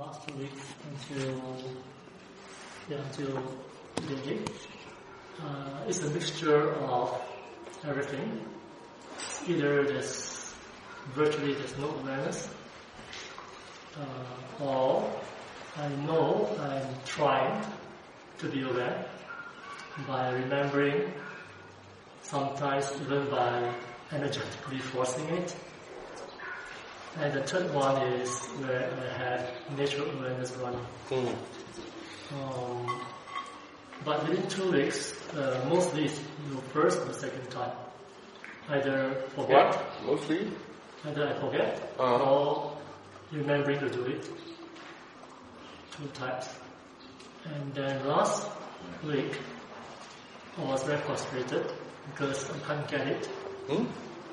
[0.00, 0.56] last week
[0.90, 1.34] until
[2.88, 3.42] yeah, until
[3.96, 4.38] today.
[5.42, 7.20] Uh, it's a mixture of
[7.86, 8.40] everything.
[9.46, 10.54] Either there's
[11.14, 12.48] virtually there's no awareness,
[14.00, 15.12] uh, or
[15.76, 17.62] I know I'm trying
[18.38, 19.04] to be aware
[20.08, 21.12] by remembering,
[22.22, 23.70] sometimes even by
[24.12, 25.54] energetically forcing it.
[27.18, 30.86] And the third one is where I had natural awareness running.
[31.10, 31.34] Mm.
[32.32, 33.00] Um,
[34.04, 36.18] but within two weeks, uh, mostly it's
[36.50, 37.72] the first or second time.
[38.68, 40.06] Either forget, What?
[40.06, 40.50] Mostly?
[41.04, 42.30] either I forget, Uh-huh.
[42.30, 42.76] or
[43.32, 44.24] remembering to do it.
[45.96, 46.48] Two times.
[47.44, 48.48] And then last
[49.04, 49.36] week,
[50.58, 51.72] I was very frustrated
[52.12, 53.26] because I can't get it.
[53.68, 53.84] Hmm?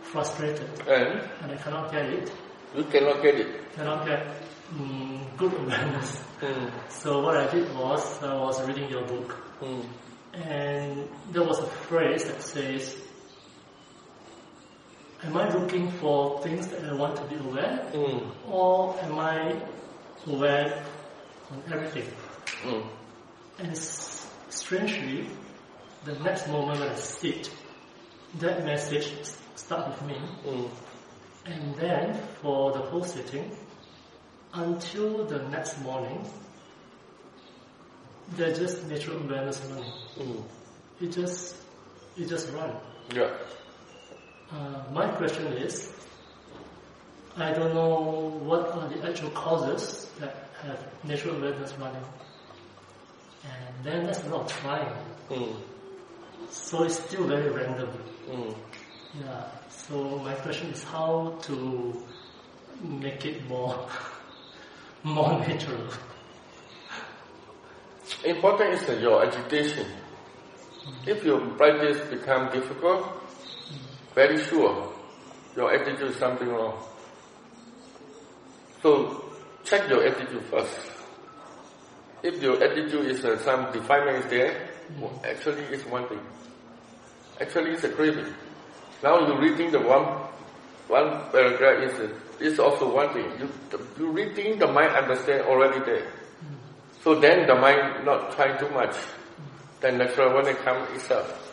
[0.03, 2.31] Frustrated, And and I cannot get it.
[2.75, 3.73] You cannot get it.
[3.75, 4.25] Cannot get
[4.73, 6.21] mm, good awareness.
[6.41, 6.71] Mm.
[6.89, 9.85] So what I did was I was reading your book, Mm.
[10.33, 12.95] and there was a phrase that says,
[15.23, 18.21] "Am I looking for things that I want to be aware, Mm.
[18.51, 19.55] or am I
[20.27, 20.83] aware
[21.51, 22.09] on everything?"
[23.59, 23.75] And
[24.49, 25.29] strangely,
[26.05, 27.49] the next moment when I sit,
[28.39, 29.11] that message
[29.55, 30.17] stuck with me.
[31.47, 33.51] And then for the whole sitting,
[34.53, 36.25] until the next morning,
[38.35, 39.91] there's just natural awareness running.
[40.17, 40.43] Mm.
[41.01, 41.55] It just,
[42.17, 42.75] it just run.
[43.13, 43.31] Yeah.
[44.51, 45.93] Uh, my question is,
[47.37, 52.03] I don't know what are the actual causes that have natural awareness running.
[53.43, 54.93] And then that's a lot of trying.
[55.29, 55.55] Mm.
[56.49, 57.89] So it's still very random.
[58.29, 58.55] Mm.
[59.21, 59.43] Yeah.
[59.87, 62.03] So my question is how to
[62.83, 63.87] make it more,
[65.03, 65.87] more natural.
[68.25, 69.85] Important is your agitation.
[71.05, 73.07] If your practice become difficult,
[74.13, 74.91] very sure
[75.55, 76.83] your attitude is something wrong.
[78.81, 79.23] So
[79.63, 80.77] check your attitude first.
[82.23, 84.69] If your attitude is uh, some defilement is there,
[84.99, 86.19] well, actually it's one thing.
[87.39, 88.33] Actually it's a craving.
[89.03, 90.05] Now you're reading the one
[90.87, 93.29] one paragraph is is also one thing.
[93.39, 93.49] You
[93.97, 96.07] you reading the mind understand already there.
[97.03, 98.95] So then the mind not trying too much.
[99.79, 101.47] Then natural when it comes itself.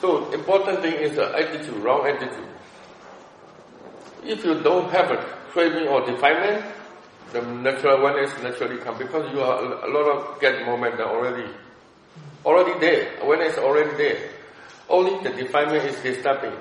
[0.00, 2.48] So important thing is the attitude, wrong attitude.
[4.22, 5.16] If you don't have a
[5.50, 6.64] craving or defilement,
[7.32, 11.50] the natural one is naturally come because you are a lot of get momentum already.
[12.44, 13.18] Already there.
[13.20, 14.30] Awareness already there.
[14.88, 16.52] Only the defilement is disturbing.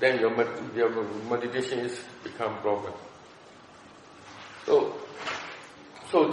[0.00, 0.32] Then your,
[0.76, 0.90] your
[1.30, 2.92] meditation is become problem.
[4.66, 4.94] So
[6.10, 6.30] so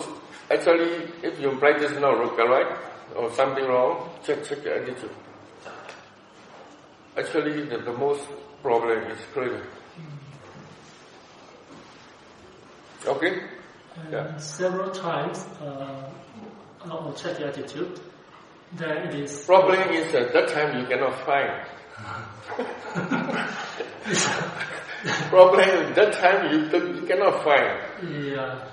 [0.51, 2.77] actually, if your practice is not correct
[3.15, 5.11] or something wrong, check check your attitude.
[7.17, 8.21] Actually, the, the most
[8.61, 9.61] problem is craving.
[13.05, 13.41] Okay.
[13.95, 14.37] And Yeah.
[14.37, 16.09] several times, uh,
[16.85, 17.99] I'll check the attitude.
[18.73, 21.65] Then it is Problem is at that time you cannot find.
[25.29, 26.59] problem is that time you
[26.99, 27.79] you cannot find.
[28.13, 28.65] Yeah.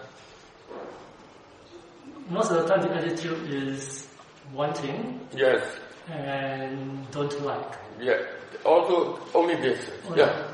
[2.29, 4.09] Most of the time, the attitude is
[4.53, 5.63] wanting Yes.
[6.11, 7.73] and don't like.
[8.01, 8.19] Yeah.
[8.65, 9.89] Also only this.
[10.09, 10.49] Only- Yeah.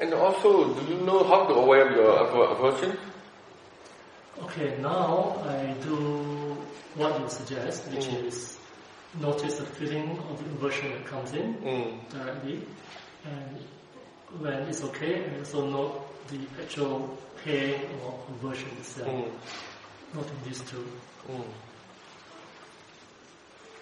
[0.00, 2.98] And also, do you know how to aware your aver- aversion?
[4.42, 6.56] Okay, now I do
[6.94, 8.26] what you suggest, which Mm.
[8.26, 8.58] is
[9.20, 12.08] notice the feeling of the aversion that comes in Mm.
[12.10, 12.60] directly,
[13.24, 13.64] and
[14.40, 19.08] when it's okay, I also note the actual pain or aversion itself.
[19.08, 19.30] Mm.
[20.14, 20.84] Noting these two.
[21.30, 21.44] Mm.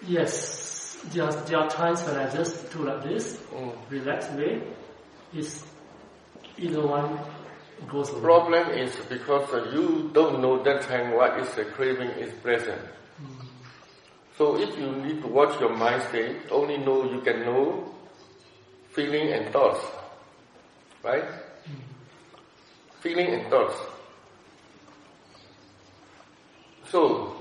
[0.07, 3.73] Yes, there are, there are times when I just do like this, Mm.
[3.89, 4.61] relaxed way.
[5.33, 5.65] It's
[6.57, 7.19] either one
[7.87, 8.21] goes away.
[8.21, 12.81] Problem is because uh, you don't know that time what is the craving is present.
[14.37, 17.93] So if you need to watch your mind state, only know you can know
[18.91, 19.79] feeling and thoughts.
[21.03, 21.23] Right?
[22.99, 23.75] Feeling and thoughts.
[26.89, 27.35] So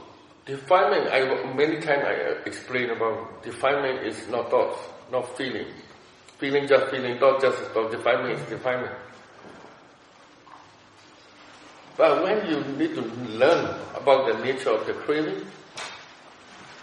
[0.46, 4.78] defilement, I many times I uh, explain about defilement is not thoughts,
[5.11, 5.66] not feeling.
[6.39, 7.91] Feeling just feeling, thought just thought.
[7.91, 8.95] Defilement is defilement.
[11.97, 13.03] But when you need to
[13.39, 15.47] learn about the nature of the craving,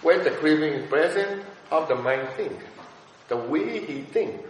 [0.01, 2.57] when the craving is present, how the mind think,
[3.27, 4.47] the way he thinks.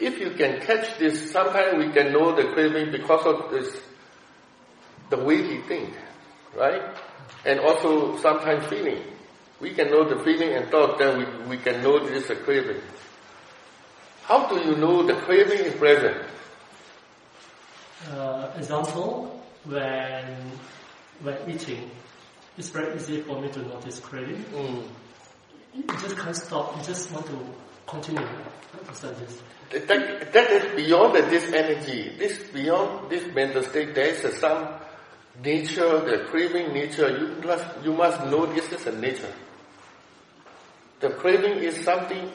[0.00, 3.80] If you can catch this, sometimes we can know the craving because of this,
[5.10, 5.96] the way he thinks,
[6.56, 6.82] right?
[7.44, 9.02] And also sometimes feeling.
[9.60, 12.36] We can know the feeling and thought, then we, we can know this is a
[12.36, 12.80] craving.
[14.26, 16.16] How do you know the craving is present?
[18.10, 20.24] Uh, example, when
[21.20, 21.90] when eating,
[22.56, 24.42] it's very easy for me to notice craving.
[24.52, 24.82] Mm.
[25.74, 26.76] You just can't stop.
[26.76, 27.38] You just want to
[27.86, 28.26] continue.
[28.80, 29.42] Understand this?
[29.88, 32.14] That, that is beyond this energy.
[32.18, 33.94] This beyond this mental state.
[33.94, 34.68] There is some
[35.42, 37.10] nature, the craving nature.
[37.10, 39.32] You must you must know this is a nature.
[41.00, 42.30] The craving is something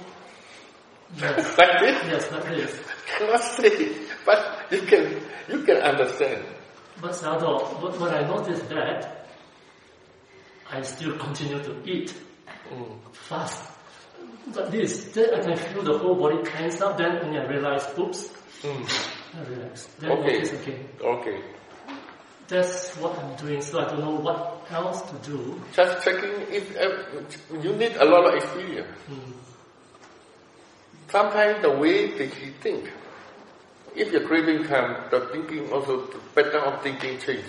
[1.18, 1.58] Yes.
[1.58, 1.98] like this.
[2.12, 2.80] yes, like this.
[3.18, 3.96] Cannot say,
[4.26, 6.44] but you can you can understand.
[7.02, 9.28] But Sadhu, but when I noticed that,
[10.70, 12.14] I still continue to eat
[12.70, 13.00] Mm.
[13.14, 13.64] fast.
[14.54, 16.98] But this, then I can feel the whole body tense up.
[16.98, 18.30] Then when I realize, oops,
[18.62, 18.86] Mm.
[19.34, 19.86] I relax.
[20.00, 20.34] Then Okay.
[20.34, 20.90] notice again.
[21.02, 21.42] Okay.
[22.48, 23.62] That's what I'm doing.
[23.62, 25.62] So I don't know what else to do.
[25.74, 28.90] Just checking if uh, you need a lot of experience.
[29.10, 29.34] Mm.
[31.12, 32.92] Sometimes the way that he think,
[33.96, 37.46] if your craving comes, the thinking also, the pattern of thinking change.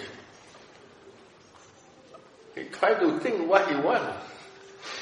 [2.54, 4.16] He try to think what he want.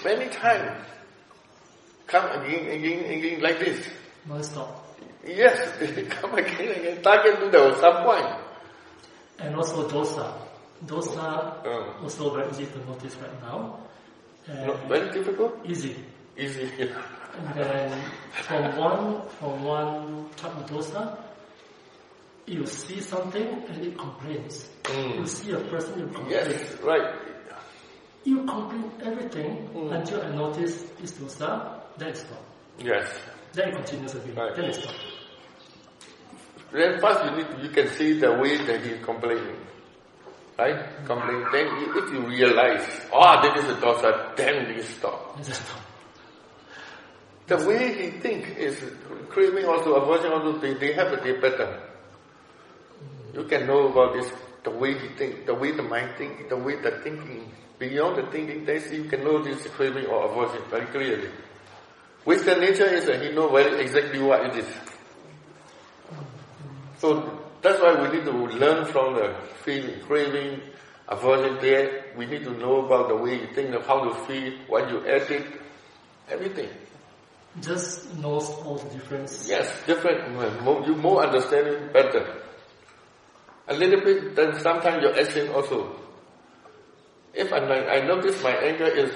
[0.04, 0.84] Many times,
[2.06, 3.86] come again, again, again, like this.
[4.26, 4.84] Non-stop.
[5.24, 5.72] Yes,
[6.10, 8.26] come again, again, target to the some point.
[9.38, 10.34] And also dosa.
[10.84, 13.78] Dosa Uh, also very easy to notice right now.
[14.48, 15.96] Not very difficult, easy.
[16.36, 16.70] easy.
[16.78, 16.94] And
[17.54, 18.00] then
[18.32, 21.18] from one from one type of dosa,
[22.46, 24.68] you see something and it complains.
[24.84, 25.18] Mm.
[25.20, 26.30] You see a person, you complain.
[26.30, 27.14] Yes, right.
[28.24, 29.92] You complain everything Mm.
[29.94, 32.42] until I notice this dosa, then it stop.
[32.78, 33.08] Yes.
[33.52, 34.34] Then it continues again.
[34.34, 34.54] Right.
[34.56, 34.94] Then it stop.
[36.72, 39.56] Then first you need you can see the way that he is complaining.
[40.58, 40.76] Right?
[41.06, 41.46] Complaining.
[41.52, 45.36] Then if you realize, oh, this is a dosa, then you stop.
[45.36, 45.80] Then stop.
[47.48, 48.76] The way he think is
[49.30, 51.80] craving also, aversion also, they, they have a they pattern.
[53.32, 54.30] You can know about this,
[54.64, 58.30] the way he think, the way the mind think, the way the thinking, beyond the
[58.30, 61.30] thinking, see you can know this craving or aversion very clearly.
[62.26, 64.74] Western nature is that he know very exactly what it is.
[66.98, 69.34] So that's why we need to learn from the
[69.64, 70.60] feeling, craving,
[71.08, 72.12] aversion there.
[72.14, 74.98] We need to know about the way you think of how to feel, what you
[75.06, 75.46] add it,
[76.28, 76.68] everything.
[77.60, 79.48] Just knows all the difference.
[79.48, 80.62] Yes, different.
[80.62, 82.42] More, you more understanding better.
[83.68, 85.96] A little bit, then sometimes your action also.
[87.34, 89.12] If I, I notice my anger is,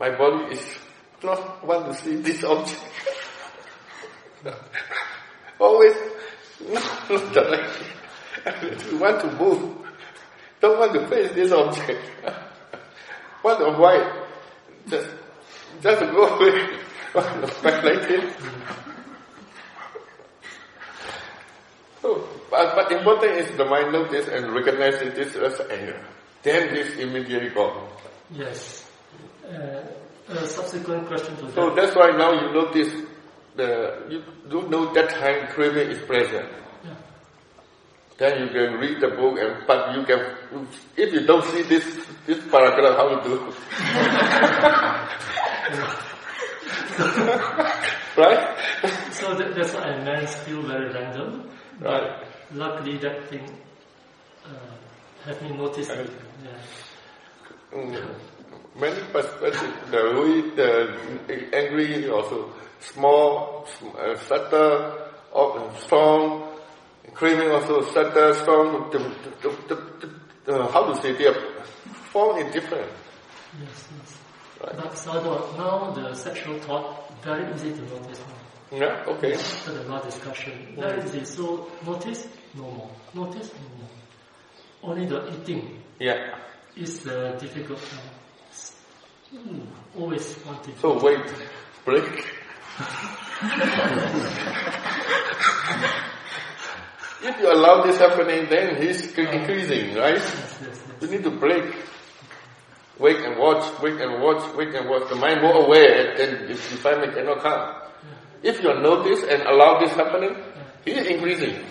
[0.00, 0.78] my body is
[1.22, 2.80] not want to see this object.
[5.60, 5.94] Always
[6.68, 7.86] not, not directly.
[8.90, 9.76] You want to move.
[10.60, 12.00] Don't want to face this object.
[13.42, 14.26] want to avoid.
[14.88, 15.08] Just,
[15.82, 16.85] just go away.
[17.16, 18.34] Want to back like this.
[22.02, 26.04] So, but, but important is the mind notice and recognize it this as anger.
[26.42, 27.88] Then this immediately gone.
[28.30, 28.86] Yes.
[29.48, 29.82] Uh,
[30.28, 31.76] a subsequent question to So that.
[31.76, 32.92] that's why now you notice
[33.56, 36.48] the you don't know that time craving is present.
[36.84, 36.94] Yeah.
[38.18, 40.20] Then you can read the book and but you can
[40.96, 41.84] if you don't see this
[42.26, 43.52] this paragraph how to do.
[48.16, 48.56] right?
[49.12, 51.50] So that, that's why I meant, still very random.
[51.80, 52.24] Right.
[52.52, 53.44] Luckily that thing
[54.44, 54.50] uh,
[55.24, 56.10] have me noticed it.
[56.44, 57.78] Yeah.
[57.78, 58.14] Mm.
[58.78, 64.98] Many perspectives, the way the angry also small, sm- uh, subtle,
[65.32, 66.48] or strong,
[67.14, 68.90] craving also subtle, strong.
[68.90, 68.98] The,
[69.42, 70.12] the,
[70.44, 71.56] the, how to say they are
[72.12, 72.90] form is different.
[73.60, 74.15] Yes, yes.
[74.62, 74.76] Right.
[74.76, 75.12] But so
[75.58, 78.78] now the sexual thought very easy to notice now.
[78.78, 79.04] Yeah.
[79.06, 79.34] Okay.
[79.34, 81.24] After the last discussion, very easy.
[81.24, 82.90] So notice, no more.
[83.14, 83.90] Notice, no more.
[84.82, 86.38] Only the eating Yeah.
[86.76, 89.38] is uh, difficult now.
[89.40, 89.60] Hmm,
[89.98, 90.74] always wanting.
[90.80, 91.26] So wait,
[91.84, 92.04] break.
[97.22, 100.14] if you allow this happening, then he's increasing, right?
[100.16, 101.74] Yes, yes, You need to break.
[102.98, 105.08] Wait and watch, wait and watch, wait and watch.
[105.10, 107.82] The mind more aware, then find cannot come.
[108.42, 110.36] If you notice and allow this happening,
[110.84, 111.64] he is increasing.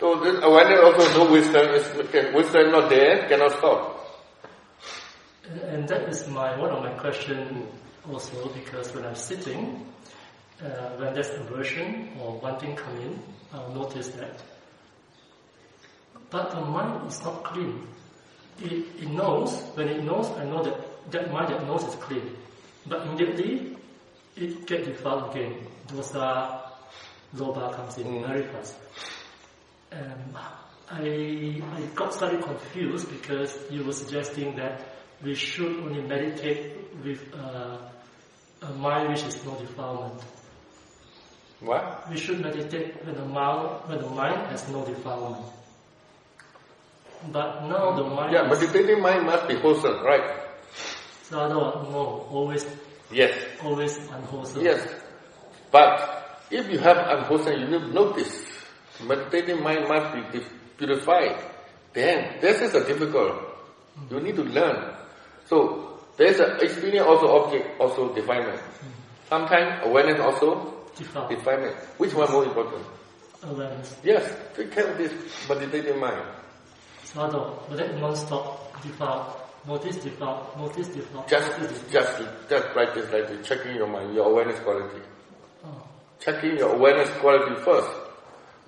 [0.00, 1.86] So this awareness also no wisdom is
[2.34, 3.96] wisdom not there, cannot stop.
[5.48, 7.68] And, and that is my one of my question
[8.10, 9.86] also because when I'm sitting,
[10.62, 13.22] uh, when there's aversion or wanting come in,
[13.52, 14.42] I'll notice that.
[16.30, 17.86] But the mind is not clean.
[18.60, 22.36] It, it knows, when it knows, I know that that mind that knows is clean.
[22.86, 23.76] But immediately,
[24.36, 25.66] it get defiled again.
[25.88, 26.60] Dosa,
[27.36, 28.26] lobha comes in Mm.
[28.26, 28.74] very fast.
[29.92, 30.36] And
[30.90, 34.80] I, I got slightly confused because you were suggesting that
[35.22, 37.78] we should only meditate with uh,
[38.62, 40.20] a mind which is no defilement.
[41.60, 42.08] What?
[42.10, 45.46] We should meditate when the mind, when the mind has no defilement.
[47.32, 50.42] But now the mind Yeah, is meditating mind must be wholesome, right?
[51.22, 52.64] so no, always,
[53.10, 53.34] Yes.
[53.64, 54.64] always unwholesome.
[54.64, 54.86] Yes.
[55.70, 58.44] But if you have unwholesome, you need to notice.
[59.04, 60.40] Meditating mind must be
[60.78, 61.36] purified.
[61.92, 63.34] Then this is a difficult.
[64.10, 64.94] You need to learn.
[65.46, 68.60] So there's an experience also object also definement.
[68.60, 68.90] Hmm.
[69.28, 71.76] Sometimes awareness also Defile, definement.
[71.98, 72.84] Which one more important?
[73.42, 73.96] awareness.
[74.02, 74.24] Yes,
[74.56, 75.12] take care of this
[75.48, 76.24] meditating mind.
[77.14, 79.42] That non-stop defile.
[79.66, 81.50] Notice defile, notice defile, Just
[81.90, 85.02] just just practice like this, checking your mind, your awareness quality.
[85.64, 85.82] Oh,
[86.20, 87.88] checking your awareness quality first.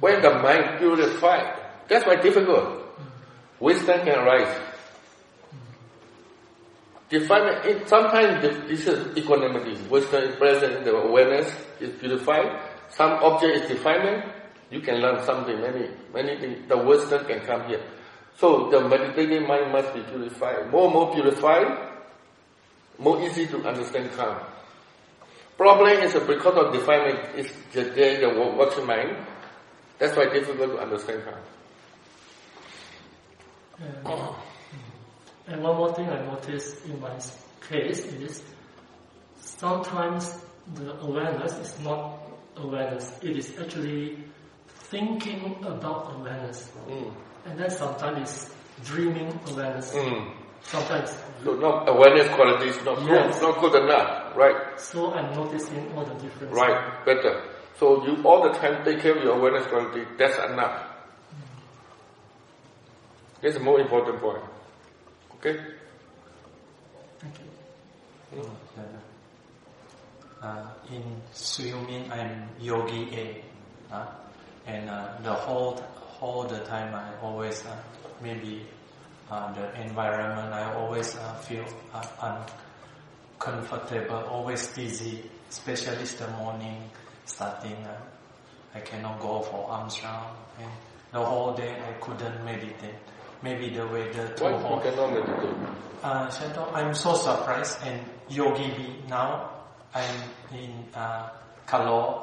[0.00, 1.54] When the mind purified,
[1.88, 2.82] that's why difficult.
[3.60, 4.56] Wisdom can arise.
[7.10, 9.78] Definement, it, sometimes this- this is equanimity.
[9.88, 11.48] Wisdom is present in the awareness,
[11.80, 12.60] is purified.
[12.90, 14.24] Some object is defilement.
[14.70, 16.68] You can learn something, many, many things.
[16.68, 17.80] The wisdom can come here.
[18.38, 20.70] So the meditating mind must be purified.
[20.70, 21.76] More, more purified,
[22.96, 24.38] more easy to understand calm.
[25.56, 29.16] Problem is because of defilement is the day the watching mind.
[29.98, 31.42] That's why difficult to understand calm.
[34.06, 34.34] And,
[35.48, 37.18] and one more thing I noticed in my
[37.68, 38.42] case is
[39.40, 40.38] sometimes
[40.74, 42.20] the awareness is not
[42.56, 43.18] awareness.
[43.20, 44.22] It is actually
[44.68, 46.70] thinking about awareness.
[46.86, 47.12] Mm.
[47.48, 48.50] And then sometimes it's
[48.84, 49.94] dreaming awareness.
[49.94, 50.32] Mm.
[50.62, 51.10] Sometimes.
[51.44, 54.78] So no awareness quality is not good, not good enough, right?
[54.78, 56.50] So I'm noticing all the differences.
[56.50, 57.42] Right, better.
[57.78, 60.04] So you all the time take care of your awareness quality.
[60.18, 60.84] That's enough.
[63.40, 64.42] That's the more important point.
[65.36, 65.60] Okay.
[67.20, 67.34] Thank
[68.34, 68.44] you.
[70.42, 71.02] Uh, in
[71.32, 74.06] swimming, I'm yogi A, uh,
[74.66, 75.82] and uh, the whole
[76.18, 77.76] whole the time I always uh,
[78.20, 78.66] maybe
[79.30, 82.42] uh, the environment I always uh, feel uh,
[83.38, 86.90] uncomfortable, always dizzy, especially the morning
[87.24, 87.76] starting.
[87.86, 88.00] Uh,
[88.74, 90.70] I cannot go for arms round, and
[91.12, 92.94] the whole day I couldn't meditate.
[93.42, 94.82] Maybe the weather too Why hot.
[94.82, 95.56] cannot meditate?
[96.02, 99.50] Uh, Sayadaw, I'm so surprised and Yogi B now.
[99.94, 100.20] I'm
[100.52, 101.30] in uh,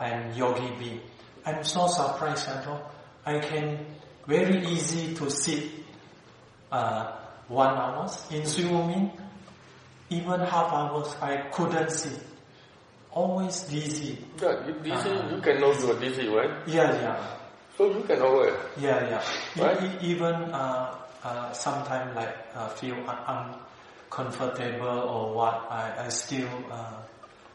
[0.01, 1.01] and Yogi B.
[1.45, 2.79] I'm so surprised, Sayadaw.
[3.25, 3.85] I can
[4.27, 5.63] very easy to sit
[6.71, 7.11] uh,
[7.47, 9.11] one hours in swimming.
[10.09, 12.19] Even half hours I couldn't sit.
[13.11, 14.17] Always dizzy.
[14.41, 15.35] Yeah, you dizzy, Uh-huh.
[15.35, 16.51] you cannot do dizzy, right?
[16.67, 17.27] Yeah, yeah.
[17.77, 18.55] So you can aware.
[18.77, 19.23] Yeah, yeah.
[19.63, 19.81] Right?
[19.83, 23.55] e- even uh, uh, sometimes like uh, feel un-
[24.11, 26.93] uncomfortable or what, I, I still uh,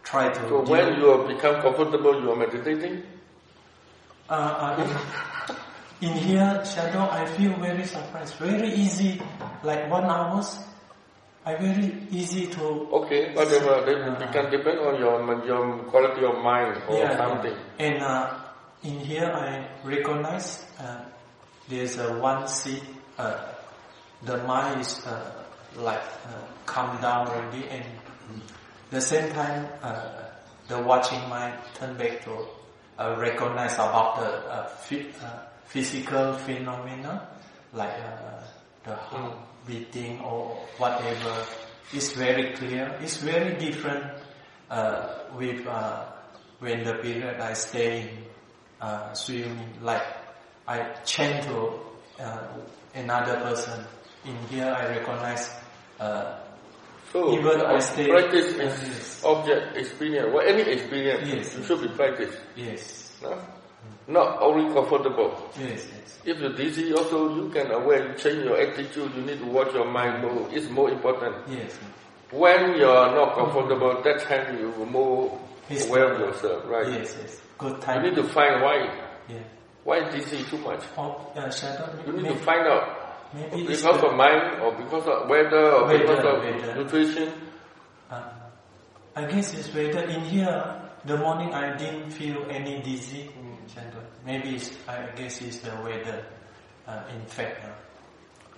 [0.02, 0.40] try to.
[0.48, 3.02] So when you become comfortable, you are meditating.
[4.28, 5.26] uh, uh,
[6.00, 8.34] in, here Sayadaw, I feel very surprised.
[8.36, 9.20] Very easy,
[9.62, 10.58] like one hours.
[11.44, 12.62] I very easy to.
[13.04, 13.84] Okay, whatever.
[13.84, 17.52] Then it can depend on your your quality of mind or yeah, something.
[17.52, 17.86] yeah.
[17.86, 18.38] And uh,
[18.82, 21.04] in here, I recognize uh,
[21.68, 22.82] there's a one seat.
[23.16, 23.52] Uh,
[24.22, 25.44] the mind is uh,
[25.76, 27.84] like uh, come down already, and
[28.90, 30.28] the same time, uh,
[30.68, 32.46] the watching mind turn back to
[32.98, 34.68] uh, recognize about the uh,
[35.24, 37.28] uh, physical phenomena,
[37.72, 38.42] like uh,
[38.84, 39.36] the heart
[39.66, 41.46] beating or whatever.
[41.92, 42.86] is very clear.
[43.02, 44.04] It's very different
[44.70, 46.06] uh, with uh,
[46.62, 48.10] when the period I stay in
[48.80, 49.74] uh, swimming.
[49.82, 50.06] Like
[50.68, 51.80] I change to
[52.22, 52.46] uh,
[52.94, 53.82] another person.
[54.24, 55.50] In here, I recognize.
[55.98, 56.38] Uh,
[57.10, 60.30] So Even I stay- practice is object experience.
[60.30, 61.58] Well, any experience, Yes.
[61.58, 62.38] you should be practiced.
[62.54, 63.34] yes, No?
[64.08, 65.50] Not only comfortable.
[65.58, 66.18] yes, yes.
[66.24, 69.14] If you're dizzy, also you can aware, change your attitude.
[69.14, 70.52] You need to watch your mind move.
[70.52, 71.36] It's more important.
[71.48, 71.78] Yes.
[72.30, 75.86] When you're not comfortable, that time you will more Yes.
[75.88, 76.88] aware of yourself, right?
[76.88, 77.40] Yes, yes.
[77.58, 78.04] Good time.
[78.04, 78.90] You need to find why.
[79.28, 79.38] yeah.
[79.84, 80.82] Why dizzy too much?
[80.96, 82.06] Or, uh, Sayadaw.
[82.06, 82.84] You need maybe, to find out.
[83.32, 86.74] maybe it's Because of mind or because of weather or Weather, because of weather.
[86.82, 87.32] nutrition.
[88.10, 88.22] Uh,
[89.16, 90.76] I guess it's better in here.
[91.06, 93.30] the morning I didn't feel any dizzy.
[93.74, 94.02] Chandra.
[94.24, 96.24] Maybe it's, I guess it's the weather.
[96.86, 97.68] Uh, in fact, uh,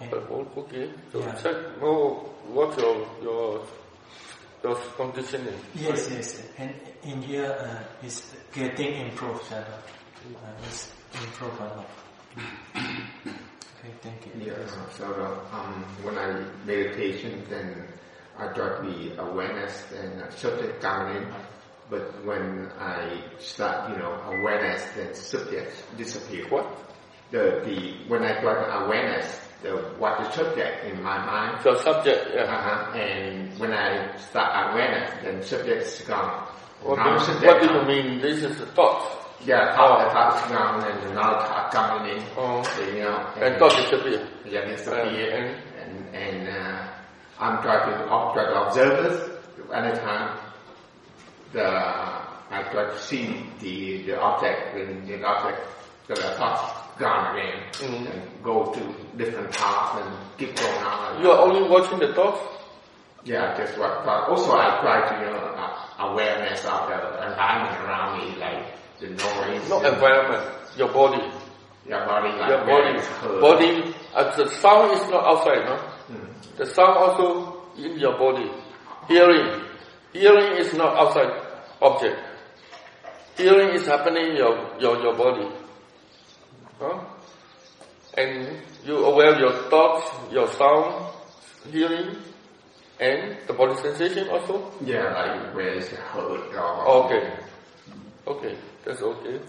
[0.00, 0.90] and- Uh, Okay.
[1.12, 1.34] So Yeah.
[1.42, 3.64] check more what your your
[4.64, 5.58] your conditioning.
[5.74, 6.42] yes, yes.
[6.58, 9.42] And in here, uh, it's getting improved.
[9.48, 9.74] Chandra.
[9.74, 11.86] Uh, it's improved a lot.
[12.76, 14.32] Okay, thank you.
[14.46, 14.66] Yeah,
[14.96, 15.04] so
[15.52, 16.28] um, when I
[16.64, 17.88] meditation, then
[18.38, 21.24] I try the awareness and subject coming in.
[21.92, 26.48] But when I start, you know, awareness, then subject disappear.
[26.48, 26.64] What?
[27.30, 27.76] The the
[28.08, 29.28] when I try awareness,
[29.62, 31.60] the what the subject in my mind.
[31.62, 32.32] So subject.
[32.32, 32.48] Yeah.
[32.48, 32.96] Uh-huh.
[32.96, 36.48] And when I start awareness, then subject is gone.
[36.80, 38.20] What, do, subject what do you mean?
[38.24, 39.04] This is the thought.
[39.44, 42.22] Yeah, thought, the thought is gone, and another thought coming in.
[42.38, 42.62] Oh.
[42.88, 44.26] You know, And thought disappear.
[44.48, 45.28] Yeah, disappear.
[45.36, 46.88] and- and and uh,
[47.38, 49.16] I'm trying to ob- try to observe this.
[51.52, 55.60] The I try to see the the object when the object
[56.08, 56.62] the thoughts
[56.98, 58.10] gone again Mm.
[58.12, 58.80] and go to
[59.16, 61.22] different paths and keep going on.
[61.22, 62.40] You are only watching the thoughts.
[63.24, 64.28] yeah, just what thought.
[64.28, 66.96] Also, I try to you know uh, awareness of the
[67.30, 68.64] environment around me, like
[69.00, 69.68] the noise.
[69.68, 70.44] No environment.
[70.76, 71.22] Your body.
[71.88, 72.92] Your body, like Your body.
[73.40, 73.94] Body.
[74.14, 75.64] Uh, the sound is not outside.
[75.64, 75.76] No.
[76.12, 76.56] Mm.
[76.58, 78.50] The sound also in your body.
[79.08, 79.62] Hearing.
[80.12, 81.32] Hearing is not outside
[81.80, 82.18] object.
[83.36, 85.48] Hearing is happening in your, your, your body.
[86.78, 87.00] Huh?
[88.14, 91.12] And you aware of your thoughts, your sound,
[91.70, 92.16] hearing,
[93.00, 94.70] and the body sensation also?
[94.84, 97.32] Yeah, like where it's hurt or Okay.
[98.26, 99.40] Okay, that's okay.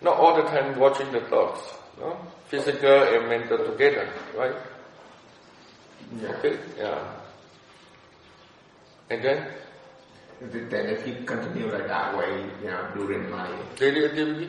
[0.00, 1.60] Not all the time watching the thoughts.
[2.00, 2.16] No?
[2.46, 4.54] Physical and mental together, right?
[6.20, 6.28] Yeah.
[6.28, 7.17] Okay, yeah.
[9.10, 9.38] And then
[10.40, 14.48] Then if you continue like that way, you know, during my, daily activity,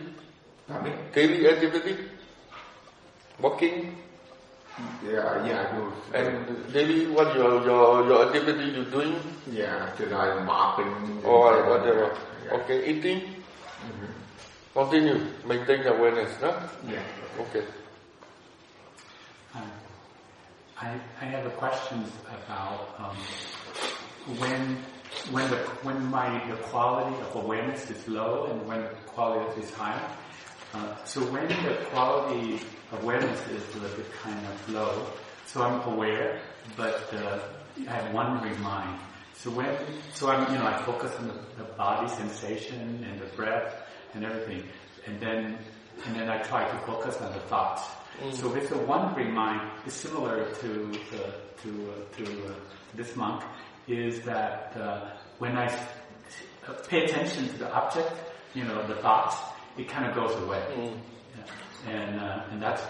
[0.69, 1.95] I mean, daily activity,
[3.41, 3.97] walking,
[5.03, 5.83] yeah, yeah, I do.
[6.13, 9.15] and daily what your your your activity you doing
[9.51, 10.93] yeah, to like mopping.
[11.25, 12.13] or whatever.
[12.45, 12.53] Yeah.
[12.61, 13.19] Okay, eating,
[13.81, 14.13] Mhm.
[14.77, 16.53] continue, maintain awareness, no?
[16.85, 17.01] Yeah.
[17.47, 17.65] Okay.
[19.55, 19.71] Um,
[20.77, 20.87] I,
[21.19, 23.17] I have a question about um,
[24.25, 24.77] when
[25.31, 29.71] when the when my the quality of awareness is low and when the quality is
[29.71, 29.99] high.
[30.73, 32.55] Uh, so when the quality
[32.91, 35.07] of awareness is a little bit kind of low,
[35.47, 36.39] so I'm aware,
[36.77, 37.39] but uh,
[37.87, 38.99] I have wandering mind.
[39.33, 39.75] So when
[40.13, 43.73] so I'm you know I focus on the, the body sensation and the breath
[44.13, 44.63] and everything,
[45.07, 45.57] and then
[46.05, 47.83] and then I try to focus on the thoughts.
[48.33, 51.31] So with the wandering mind, is similar to uh,
[51.63, 52.53] to uh, to uh,
[52.95, 53.43] this monk,
[53.89, 55.87] is that uh, when I s-
[56.67, 58.11] uh, pay attention to the object,
[58.53, 59.35] you know, the thoughts,
[59.77, 60.63] it kind of goes away,
[61.35, 61.91] Yeah.
[61.91, 62.83] and uh, and that's.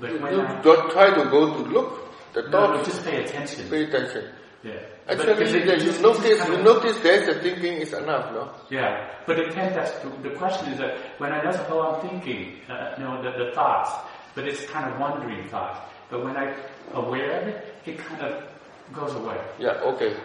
[0.00, 3.24] But when You I don't try to go to look the no, no, just pay
[3.24, 3.68] attention.
[3.68, 4.30] Pay attention.
[4.62, 4.72] Yeah.
[5.06, 7.92] But Actually, is it that you just- notice, kind you notice there's a thinking is
[7.92, 8.50] enough, no?
[8.70, 12.08] Yeah, but it can, that's the, the question is that when I notice, oh, I'm
[12.08, 13.90] thinking, uh, you know, the, the thoughts,
[14.34, 15.78] but it's kind of wandering thoughts.
[16.10, 16.54] But when I
[16.92, 18.47] aware of it, it kind of
[18.92, 19.38] goes away.
[19.58, 20.16] Yeah, okay.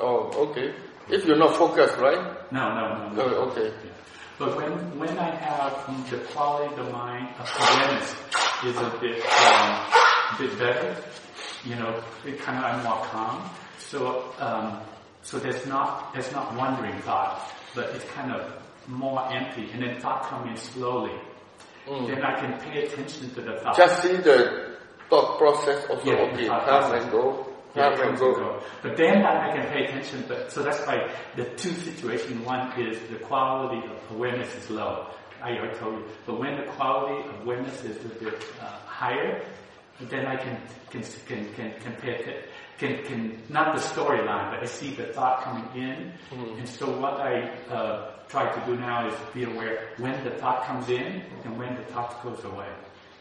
[0.00, 0.74] Oh, okay.
[1.08, 2.52] If you're not focused, right?
[2.52, 3.12] No, no, no.
[3.12, 3.22] no.
[3.22, 3.68] Oh, okay.
[3.84, 3.90] Yeah.
[4.38, 8.14] But when when I have mm, the quality of the mind of awareness
[8.64, 9.86] is a bit um,
[10.38, 10.96] bit better,
[11.64, 13.50] you know, it kind of I'm more calm.
[13.78, 14.80] So um,
[15.22, 18.52] so there's not there's not wandering thought, but it's kind of
[18.86, 21.18] more empty, and then thought come in slowly.
[21.88, 23.76] Then I can pay attention to the thought.
[23.76, 24.76] Just see the
[25.08, 27.47] thought process also, Yeah, okay, come and go,
[27.78, 28.34] Yeah, come comes and go.
[28.34, 28.62] go.
[28.82, 30.24] But then I, can pay attention.
[30.28, 32.44] But so that's why the two situations.
[32.44, 35.06] One is the quality of awareness is low.
[35.42, 36.04] I already told you.
[36.26, 39.42] But when the quality of awareness is a bit uh, higher,
[40.00, 40.60] then I can
[40.90, 42.42] can can can can pay atten-
[42.78, 46.12] can can not the storyline, but I see the thought coming in.
[46.58, 50.64] And so what I uh, try to do now is be aware when the thought
[50.66, 52.68] comes in and when the thought goes away.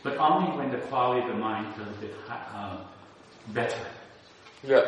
[0.03, 2.15] But only when the quality of the mind is a bit
[2.55, 2.85] um,
[3.49, 3.85] better.
[4.63, 4.85] Yeah.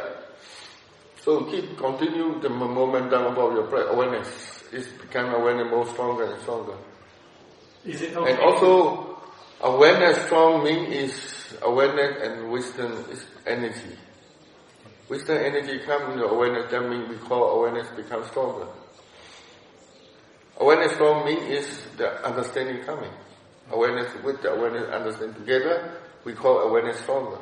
[1.21, 4.63] So keep continue the momentum about your breath awareness.
[4.71, 6.77] It's become awareness more stronger and stronger.
[7.85, 8.31] Is it okay?
[8.31, 9.17] And also,
[9.61, 13.97] awareness strong means is awareness and wisdom is energy.
[15.09, 18.67] Wisdom energy come in the awareness, that means we call awareness become stronger.
[20.57, 23.11] Awareness strong means is the understanding coming.
[23.71, 27.39] Awareness with the awareness understanding together, we call awareness stronger.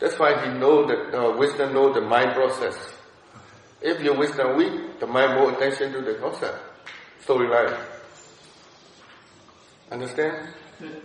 [0.00, 2.76] That's why he know that uh, wisdom know the mind process.
[3.82, 6.58] If your wisdom weak, the mind more attention to the concept,
[7.24, 7.78] storyline.
[9.90, 10.48] Understand?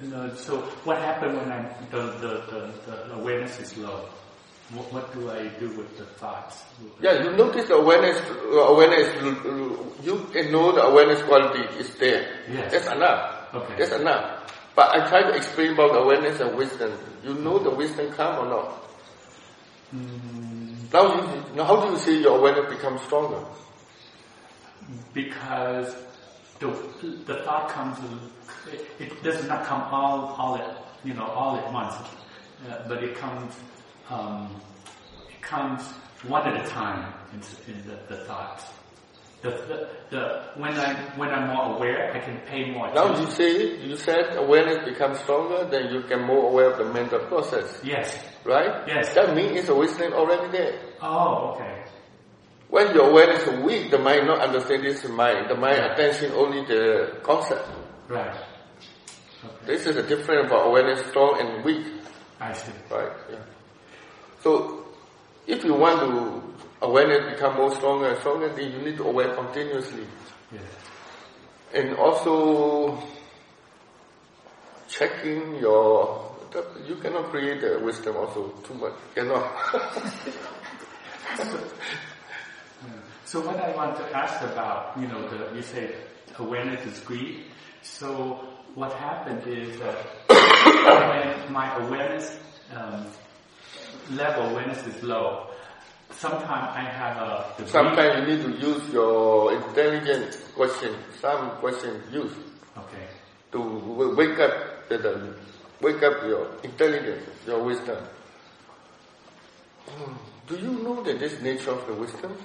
[0.04, 4.08] No, so what happened when I'm, the, the, the, the awareness is low?
[4.74, 6.64] What, what do I do with the thoughts?
[7.02, 9.14] Yeah, you notice the awareness, uh, awareness,
[10.04, 12.40] you can know the awareness quality is there.
[12.50, 12.72] Yes.
[12.72, 13.54] That's enough.
[13.54, 13.76] Okay.
[13.78, 14.42] That's enough.
[14.76, 16.92] But I try to explain about awareness and wisdom.
[17.24, 18.85] You know the wisdom come or not?
[19.94, 23.44] Mm, Now, you, now how do you see your awareness become stronger?
[25.14, 25.96] because
[26.60, 26.68] the,
[27.26, 27.98] the thought comes,
[28.72, 31.96] it, it does not come all, all at, you know, all at once,
[32.70, 33.54] uh, but it comes,
[34.10, 34.56] um,
[35.30, 35.82] it comes
[36.28, 38.66] one at a time in, in the, the thoughts.
[39.42, 43.14] The, the, the, when I when I'm more aware, I can pay more Attention.
[43.14, 46.92] Now you see, you said awareness becomes stronger, then you can more aware of the
[46.92, 48.18] mental process, yes.
[48.46, 48.88] Right?
[48.88, 49.14] Yes.
[49.16, 50.80] That means it's a wisdom already there.
[51.02, 51.84] Oh, okay.
[52.70, 55.50] When your awareness is weak, the mind not understand this mind.
[55.50, 57.68] The mind attention only the concept.
[58.08, 58.36] Right.
[59.44, 59.66] Okay.
[59.66, 61.86] This is the difference for awareness strong and weak,
[62.40, 62.72] I see.
[62.90, 63.12] right?
[63.32, 63.38] Yeah.
[64.42, 64.86] So,
[65.48, 66.42] if you want to
[66.82, 70.06] awareness become more stronger and stronger, then you need to aware continuously.
[70.52, 70.62] Yes.
[71.74, 73.02] And also
[74.88, 76.35] checking your
[76.88, 78.94] you cannot create the wisdom also too much.
[79.14, 79.52] Cannot.
[83.26, 85.96] So what I want to ask about, you know, the, you say
[86.38, 87.46] awareness is greed.
[87.82, 88.40] So
[88.76, 89.98] what happened is that
[90.30, 92.38] when my awareness
[92.74, 93.08] um,
[94.12, 95.48] level, awareness is low,
[96.12, 102.32] sometimes I have a Sometimes you need to use your intelligent question, some question use
[102.78, 103.08] Okay.
[103.54, 105.36] to wake up the, the
[105.82, 108.04] wake up your intelligence, your wisdom.
[109.88, 110.14] Hmm.
[110.48, 112.38] Do you know that this nature of the wisdom?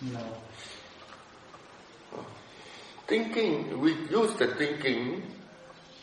[0.00, 0.20] No.
[3.06, 5.22] Thinking, we use the thinking.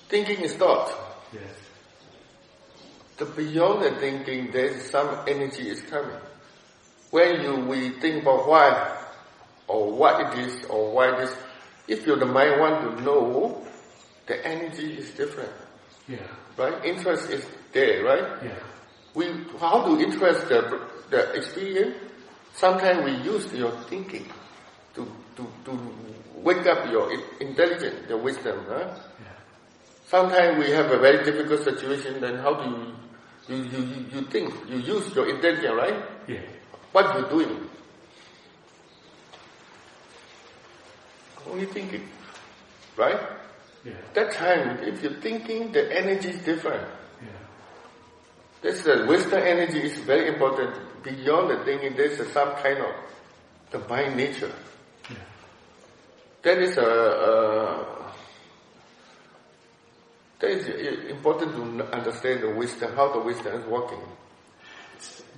[0.09, 0.93] Thinking is thought.
[1.33, 1.43] Yes.
[3.17, 6.19] The beyond the thinking, there is some energy is coming.
[7.09, 8.97] When you we think about why
[9.67, 11.35] or what it is or why this,
[11.87, 13.66] if you the mind want to know,
[14.27, 15.51] the energy is different,
[16.07, 16.17] Yeah.
[16.57, 16.83] right?
[16.85, 18.43] Interest is there, right?
[18.43, 18.59] Yeah.
[19.13, 19.25] We
[19.59, 21.95] how to interest the the experience?
[22.53, 24.25] Sometimes we use your thinking
[24.95, 25.71] to to to
[26.43, 27.09] wake up your
[27.39, 28.79] intelligence, your wisdom, huh?
[29.19, 29.33] Yeah.
[30.07, 32.93] Sometimes we have a very difficult situation, then how do you,
[33.49, 35.99] you, you, you, you think, you use your intelligence, right?
[36.27, 36.41] Yeah.
[36.93, 37.69] What you doing?
[41.49, 42.07] Only thinking,
[42.95, 43.19] right?
[43.87, 43.93] Yeah.
[44.15, 46.85] That time, if you're thinking, the energy is different.
[47.21, 47.29] Yeah.
[48.61, 50.75] That's the wisdom energy is very important.
[51.03, 52.93] Beyond the thinking, there's a, some kind of
[53.71, 54.51] the mind nature.
[55.09, 55.15] Yeah.
[56.43, 58.13] That is a, a
[60.39, 64.01] that is important to understand the wisdom, how the wisdom is working.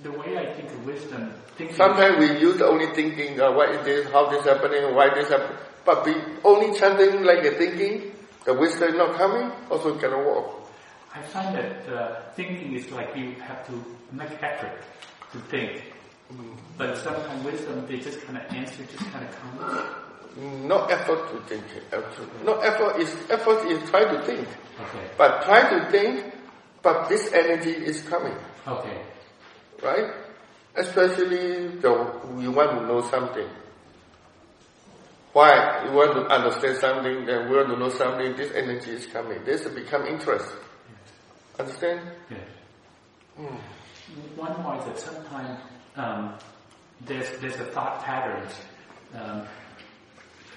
[0.02, 1.32] The way I think of wisdom.
[1.72, 5.56] Sometimes we use only thinking, uh, what is this, how this happening, why this happen,
[5.84, 8.12] but we only chanting like the thinking,
[8.44, 10.46] the wisdom not coming, also cannot work.
[11.14, 14.78] I find that uh, thinking is like you have to make effort
[15.32, 15.82] to think.
[16.78, 20.66] But sometimes wisdom, they just kind of answer, just kind of comes.
[20.68, 21.64] No effort to think.
[22.44, 24.46] No effort is effort is try to think,
[24.80, 25.04] Okay.
[25.18, 26.32] but try to think,
[26.82, 28.36] but this energy is coming.
[28.66, 29.02] Okay.
[29.82, 30.12] right?
[30.76, 31.90] Especially the,
[32.38, 33.48] you want to know something.
[35.32, 35.84] Why?
[35.84, 39.44] You want to understand something, then we want to know something, this energy is coming.
[39.44, 40.52] This become interest.
[41.58, 42.00] Understand?
[42.30, 42.38] Yeah.
[44.36, 45.60] One more is that sometimes
[45.96, 46.34] um,
[47.06, 48.52] there's there's a thought patterns.
[49.14, 49.46] Um,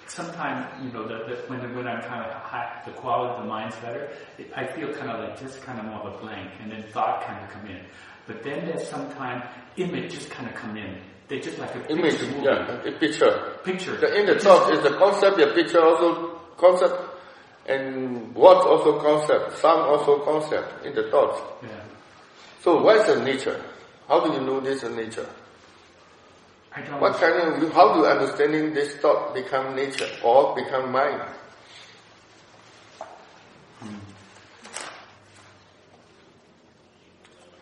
[0.07, 3.47] sometimes you know the, the, when when I'm kind of high, the quality of the
[3.47, 6.51] mind's better, it, I feel kind of like just kind of more of a blank,
[6.62, 7.86] and then thought kind of come in.
[8.27, 9.43] But then there's sometimes
[9.77, 10.97] image just kind of come in.
[11.34, 13.58] They just like a Image, picture yeah, a picture.
[13.63, 13.98] Picture.
[13.98, 16.93] The, in the thought is the concept, the picture also concept,
[17.65, 21.41] and words also concept, sound also concept in the thought.
[21.63, 21.69] Yeah.
[22.62, 23.60] So what is the nature?
[24.08, 25.28] How do you know this is nature?
[26.72, 27.02] I don't.
[27.02, 31.19] What kind of, how do understanding this thought become nature or become mind?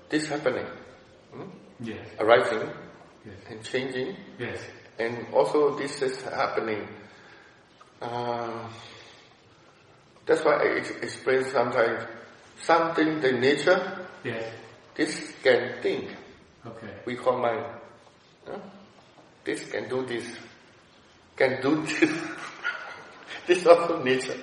[0.09, 0.65] This happening,
[1.31, 1.43] hmm?
[1.79, 2.05] Yes.
[2.19, 2.69] arising
[3.25, 3.35] Yes.
[3.49, 4.59] and changing, Yes.
[4.99, 6.87] and also this is happening.
[8.01, 8.67] Uh,
[10.25, 12.03] that's why I ex- explain sometimes
[12.61, 14.07] something the nature.
[14.23, 14.51] Yes.
[14.95, 16.09] This can think.
[16.65, 16.93] Okay.
[17.05, 17.65] We call mind.
[18.47, 18.57] Huh?
[19.43, 20.25] This can do this,
[21.35, 21.99] can do this.
[23.47, 24.37] this is also nature.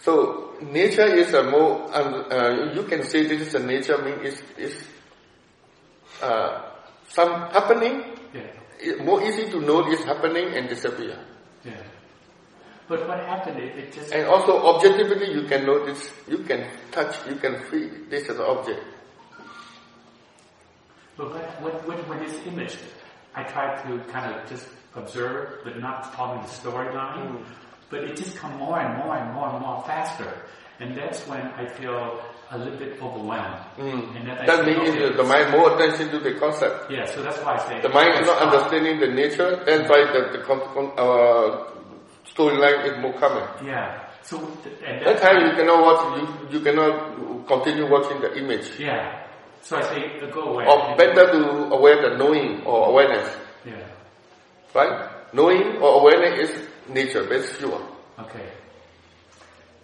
[0.00, 4.20] So nature is a more, um, uh, you can say this is a nature mean
[4.20, 4.76] is, is
[6.22, 6.70] uh,
[7.08, 9.02] some happening, Yeah.
[9.04, 11.18] more easy to know this happening and disappear.
[11.64, 11.72] Yeah.
[12.88, 13.58] But what happened?
[13.58, 17.88] It, it just And also objectively you can notice, you can touch, you can feel
[18.10, 18.84] this as an object.
[21.16, 22.76] But when, when, when this image,
[23.34, 27.38] I tried to kind of just observe, but not following the storyline.
[27.38, 27.44] Hmm.
[27.90, 30.32] But it just come more and more and more and more faster,
[30.80, 33.60] and that's when I feel a little bit overwhelmed.
[33.78, 36.90] And I That say, means okay, the mind more attention to the concept.
[36.90, 40.00] Yeah, so that's why I say The mind is not understanding the nature, that's why
[40.12, 40.40] the, the
[41.02, 41.70] uh,
[42.30, 43.44] storyline is more common.
[43.66, 44.00] Yeah.
[44.22, 48.36] So th- and That that's time you cannot watch, you, you cannot continue watching the
[48.38, 48.78] image.
[48.78, 49.26] Yeah.
[49.62, 50.66] So I say uh, go away.
[50.66, 51.40] Or better to
[51.74, 53.28] aware the knowing or awareness,
[53.66, 53.80] Yeah.
[54.74, 55.10] right?
[55.32, 57.80] Knowing or awareness is nature, that's sure.
[58.20, 58.46] Okay.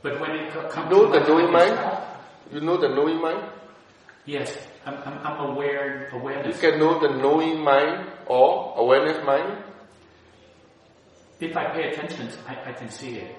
[0.02, 1.76] But when it co- comes know to the knowing mind?
[2.52, 3.48] You know the knowing mind?
[4.26, 6.10] Yes, I'm, I'm, I'm aware.
[6.46, 9.64] You can know the knowing mind or awareness mind.
[11.40, 13.34] If I pay attention, I, I can see it.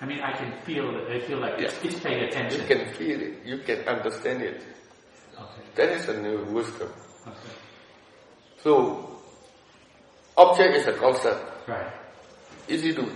[0.00, 1.10] I mean, I can feel it.
[1.10, 2.60] I feel like it's, it's paying attention.
[2.60, 4.62] You can feel it, you can understand it.
[5.34, 5.62] Okay.
[5.76, 6.90] That is a new wisdom.
[7.26, 7.54] Okay.
[8.62, 9.18] So,
[10.36, 11.68] object is a concept.
[11.68, 11.90] Right.
[12.68, 13.10] Easy to,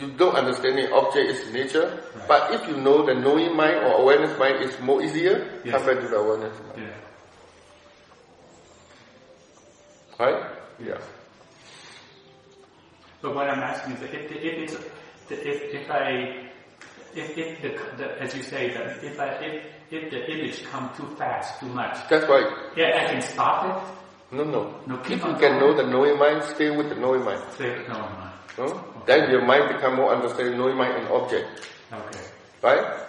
[0.00, 2.02] you don't understand it, object is nature.
[2.16, 2.28] Right.
[2.28, 5.76] But if you know the knowing mind or awareness mind is more easier Yes.
[5.76, 6.82] compared to the awareness mind.
[10.18, 10.26] Yeah.
[10.26, 10.50] Right?
[10.80, 10.98] Yeah.
[13.22, 14.74] But what I'm asking is, if, if it's,
[15.30, 16.48] if, if I,
[17.14, 20.90] if, if the, the, as you say, that if I, if, if the image come
[20.96, 22.46] too fast, too much, That's right.
[22.76, 23.64] yeah, I can stop
[24.32, 24.36] it.
[24.36, 24.74] no, no.
[24.86, 27.42] No, If keep you on can know the knowing mind, stay with the knowing mind.
[27.56, 27.98] Say, no,
[28.58, 28.66] no.
[28.66, 28.84] No?
[29.06, 31.46] Then your mind become more understanding knowing mind and object.
[31.92, 32.24] Okay.
[32.62, 33.06] Right?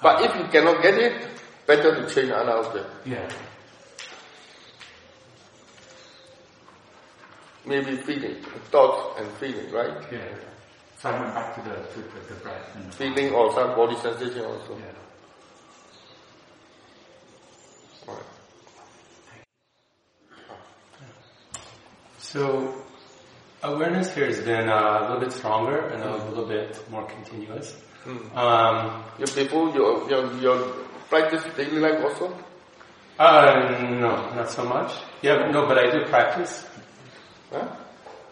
[0.00, 1.26] But if you cannot get it,
[1.66, 2.86] better to change another object.
[3.04, 3.28] Yeah.
[7.64, 8.36] Maybe feeling,
[8.70, 9.90] thoughts and feeling, right?
[10.12, 10.20] Yeah.
[10.98, 13.96] So I went back to the, to the, the breath and Feeling or some body
[13.96, 14.78] sensation also.
[14.78, 14.92] Yeah.
[22.18, 22.74] So
[23.62, 27.76] awareness here has been uh, a little bit stronger and a little bit more continuous.
[28.34, 30.58] Um, You before your your your
[31.10, 32.32] practice daily life also?
[33.18, 34.92] uh, no, not so much.
[35.22, 36.66] Yeah, no, but I do practice.
[37.50, 37.66] Huh?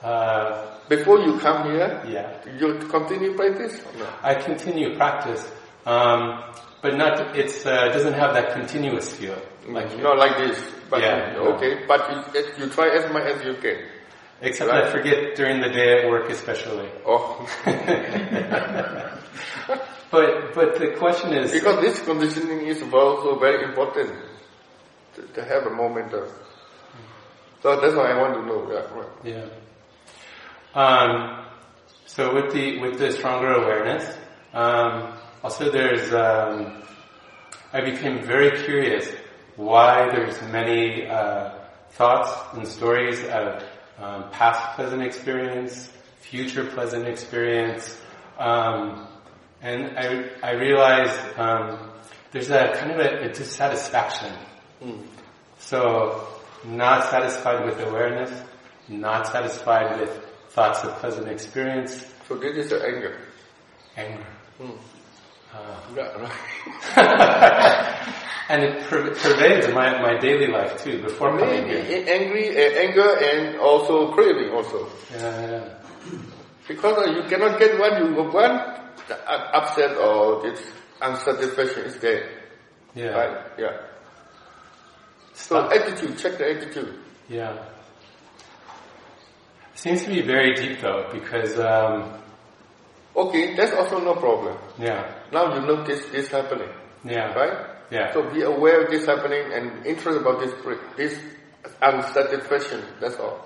[0.02, 2.28] Uh, Before you come here, yeah,
[2.60, 3.80] you continue practice?
[3.98, 4.06] No.
[4.22, 5.42] I continue practice,
[5.86, 6.44] um,
[6.82, 7.34] but not.
[7.34, 9.38] It's uh, doesn't have that continuous feel.
[9.66, 10.60] Like Not like this.
[10.90, 11.40] But Yeah.
[11.56, 12.20] okay, but you,
[12.58, 13.78] you try as much as you can.
[14.44, 14.84] Except Right.
[14.84, 16.88] I forget during the day at work, especially.
[17.06, 17.46] Oh,
[20.10, 24.14] But but the question is, because this conditioning is also very important
[25.14, 26.30] to, to have a moment of.
[27.62, 28.60] So that's why I want to know.
[28.70, 29.12] Yeah, right.
[29.24, 29.48] Yeah.
[30.80, 31.46] Um,
[32.06, 34.04] so with the with the stronger awareness,
[34.52, 36.82] um, also there's um,
[37.72, 39.10] I became very curious
[39.56, 41.58] why there's many uh,
[41.90, 43.64] thoughts and stories of
[43.98, 47.98] um, past pleasant experience, future pleasant experience,
[48.38, 49.06] um,
[49.62, 51.90] and I I realized um,
[52.32, 54.32] there's a kind of a, a dissatisfaction.
[55.58, 56.26] So,
[56.64, 58.30] not satisfied with awareness,
[58.88, 60.10] not satisfied with
[60.50, 63.18] thoughts of pleasant experience, is the anger.
[63.96, 64.26] anger.
[65.94, 66.14] Right.
[68.46, 72.04] And it per- pervades my, my daily life too, before coming Maybe here.
[72.06, 74.86] angry, uh, anger, and also craving also.
[75.12, 75.64] Yeah, yeah.
[76.68, 78.60] Because uh, you cannot get what you want,
[79.54, 80.60] upset or this
[81.00, 82.28] unsatisfaction is there.
[82.94, 83.06] Yeah.
[83.08, 83.46] Right?
[83.58, 83.80] Yeah.
[85.32, 86.98] So attitude, check the attitude.
[87.30, 87.64] Yeah.
[89.74, 92.20] Seems to be very deep though, because, um,
[93.16, 94.58] Okay, that's also no problem.
[94.78, 96.68] yeah, Now you notice this this happening,
[97.04, 97.70] yeah, right?
[97.90, 100.52] yeah, So be aware of this happening and interest about this
[100.96, 101.14] this
[101.80, 102.82] unsatisfaction.
[103.00, 103.38] That's all.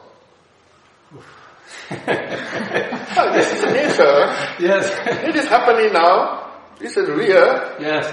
[1.91, 4.21] Oh, this is nature.
[4.61, 4.89] yes,
[5.29, 6.49] It is happening now.
[6.79, 7.77] This is real.
[7.81, 8.07] yes,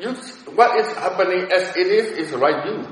[0.00, 0.10] You,
[0.54, 2.86] what is happening as it is is right view.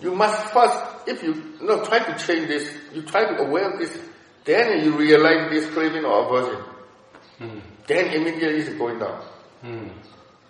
[0.00, 3.72] You must first, if you, you know, try to change this, you try to aware
[3.72, 3.96] of this,
[4.44, 6.62] then you realize this craving or aversion.
[7.38, 7.58] Hmm.
[7.86, 9.22] Then immediately it's going down.
[9.60, 9.88] Hmm.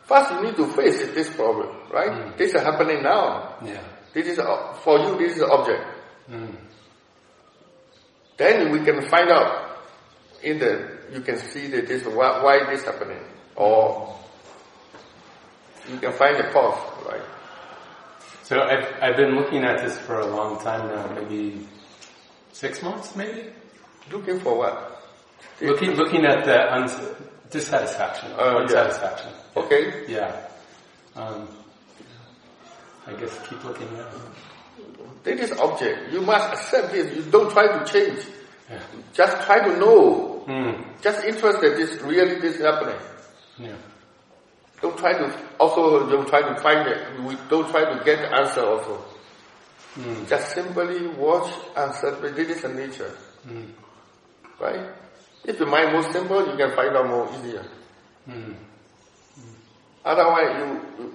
[0.05, 2.12] First you need to face this problem, right?
[2.12, 2.37] Hmm.
[2.37, 3.57] This is happening now.
[3.64, 5.83] yeah, This is, uh, for you, this is an object.
[6.29, 6.55] Hmm.
[8.37, 9.79] Then we can find out
[10.42, 13.20] in the, you can see that this, why, why this happening.
[13.57, 14.18] Or
[15.88, 17.23] you can find the cause, right?
[18.42, 21.66] So I've, I've been looking at this for a long time now, maybe
[22.53, 23.51] six months, maybe?
[24.11, 24.93] Looking for what?
[25.61, 27.00] Looking, looking at the uns-
[27.50, 28.57] dissatisfaction, yeah.
[28.57, 29.33] unsatisfaction.
[29.57, 30.04] Okay?
[30.09, 30.48] Yeah.
[31.14, 31.48] Um,
[33.07, 34.12] I guess keep looking at
[35.24, 35.38] it.
[35.38, 36.12] This object.
[36.12, 37.14] You must accept this.
[37.16, 38.26] You don't try to change.
[38.70, 38.80] Yeah.
[39.12, 40.42] Just try to know.
[40.46, 40.83] Hmm.
[41.00, 42.98] Just interested this really this is happening.
[43.59, 43.76] Yeah.
[44.83, 47.20] Don't try to also don't try to find it.
[47.22, 48.96] We don't try to get the answer also.
[49.94, 50.26] Hmm.
[50.26, 53.11] Just simply watch and say, this is nature.
[53.46, 53.70] Hmm.
[54.61, 54.90] Right?
[55.44, 57.64] If the mind more simple, you can find out more easier.
[58.24, 58.52] Hmm.
[60.04, 61.14] Otherwise, you, you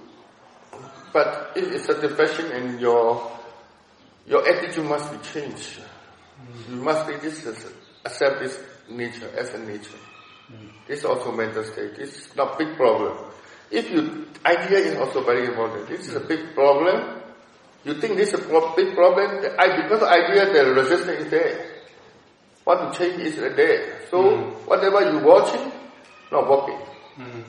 [1.12, 3.30] but if it's a depression and your
[4.26, 5.80] your attitude must be changed.
[6.68, 7.66] You must be this is-
[8.04, 9.98] accept this nature as a nature.
[10.86, 11.96] This is also mental state.
[11.96, 13.16] This is not big problem.
[13.70, 15.88] If you idea is also very important.
[15.88, 17.20] This is a big problem.
[17.84, 19.44] You think this is a pro- big problem?
[19.58, 21.66] I because idea the resistance is there.
[22.64, 24.02] What to change is there.
[24.10, 24.50] So hmm.
[24.66, 25.72] whatever you watching,
[26.30, 26.78] not working.
[27.16, 27.40] Hmm.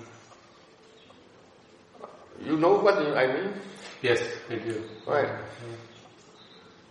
[2.45, 3.54] You know what I mean?
[4.02, 4.84] Yes, I do.
[5.06, 5.28] Right.
[5.28, 5.74] Hmm.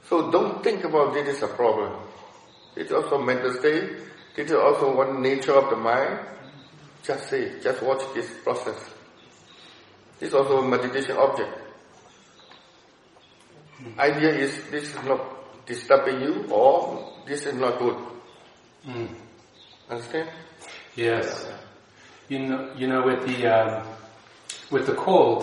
[0.09, 1.93] So don't think about this is a problem.
[2.77, 3.91] It's also mental state.
[4.37, 6.21] This is also one nature of the mind.
[7.03, 8.79] Just say, just watch this process.
[10.19, 11.51] This is also a meditation object.
[13.79, 13.99] Hmm.
[13.99, 15.40] Idea is this is not
[15.71, 17.97] disturbing you or this is not good.
[18.85, 19.07] Hmm.
[19.89, 20.29] Understand?
[20.97, 21.49] Yes.
[22.29, 23.87] You know, you know, with the um,
[24.71, 25.41] with the cold,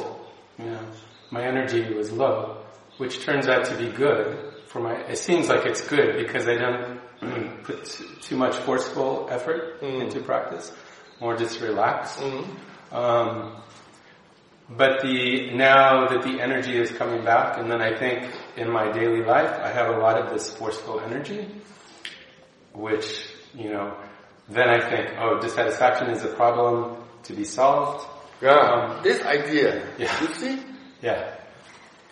[0.59, 0.85] you know,
[1.31, 2.57] my energy was low,
[2.97, 4.95] which turns out to be good for my.
[5.13, 7.85] It seems like it's good because I don't mm, put
[8.21, 10.73] too much forceful effort into practice,
[11.21, 12.19] more just relax.
[12.91, 13.61] Um,
[14.69, 18.91] but the now that the energy is coming back, and then I think in my
[18.91, 21.47] daily life I have a lot of this forceful energy,
[22.73, 23.95] which you know,
[24.49, 28.05] then I think, oh, dissatisfaction is a problem to be solved.
[28.41, 28.51] Yeah.
[28.53, 29.87] Um, this idea.
[29.97, 30.21] Yeah.
[30.21, 30.63] You see?
[31.01, 31.35] Yeah,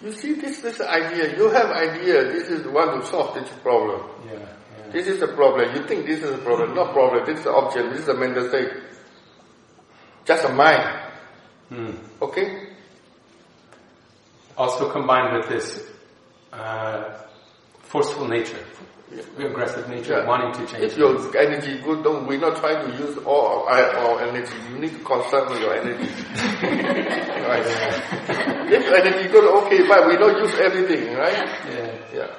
[0.01, 1.36] You see this this idea.
[1.38, 2.25] You have idea.
[2.31, 4.01] This is the one to solve this problem.
[4.27, 4.91] yeah, yeah.
[4.91, 5.75] This is the problem.
[5.75, 6.75] You think this is a problem.
[6.75, 7.25] No problem.
[7.25, 7.89] This is the object.
[7.91, 8.71] This is a mental state.
[10.25, 10.86] Just a mind.
[11.69, 11.91] Hmm.
[12.21, 12.69] Okay?
[14.58, 15.81] Also combined with this
[16.56, 17.22] uh,
[17.84, 18.60] forceful nature,
[19.38, 20.28] aggressive nature, Yeah.
[20.28, 20.84] wanting to change.
[20.84, 21.36] If your things.
[21.36, 24.54] energy good, don't we not try to use all our, our energy.
[24.72, 26.10] You need to conserve your energy.
[27.48, 27.65] right?
[28.72, 31.46] If energy good, okay, but we don't use everything, right?
[31.70, 31.91] Yeah.
[32.13, 32.32] Yeah.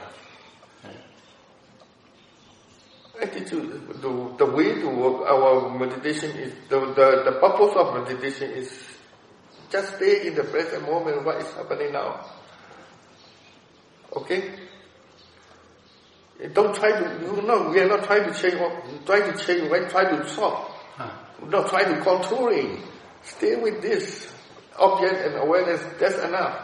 [3.22, 8.50] Attitude, the, the way to work our meditation is, the, the, the purpose of meditation
[8.50, 8.68] is
[9.70, 12.26] just stay in the present moment, what is happening now.
[14.16, 14.52] Okay?
[16.52, 18.60] Don't try to, you know, we are not trying to change,
[19.06, 20.68] try to change, we try to solve.
[20.96, 21.10] Huh.
[21.46, 22.80] Not try to contouring.
[23.22, 24.30] Stay with this
[24.78, 26.62] object and awareness, that's enough.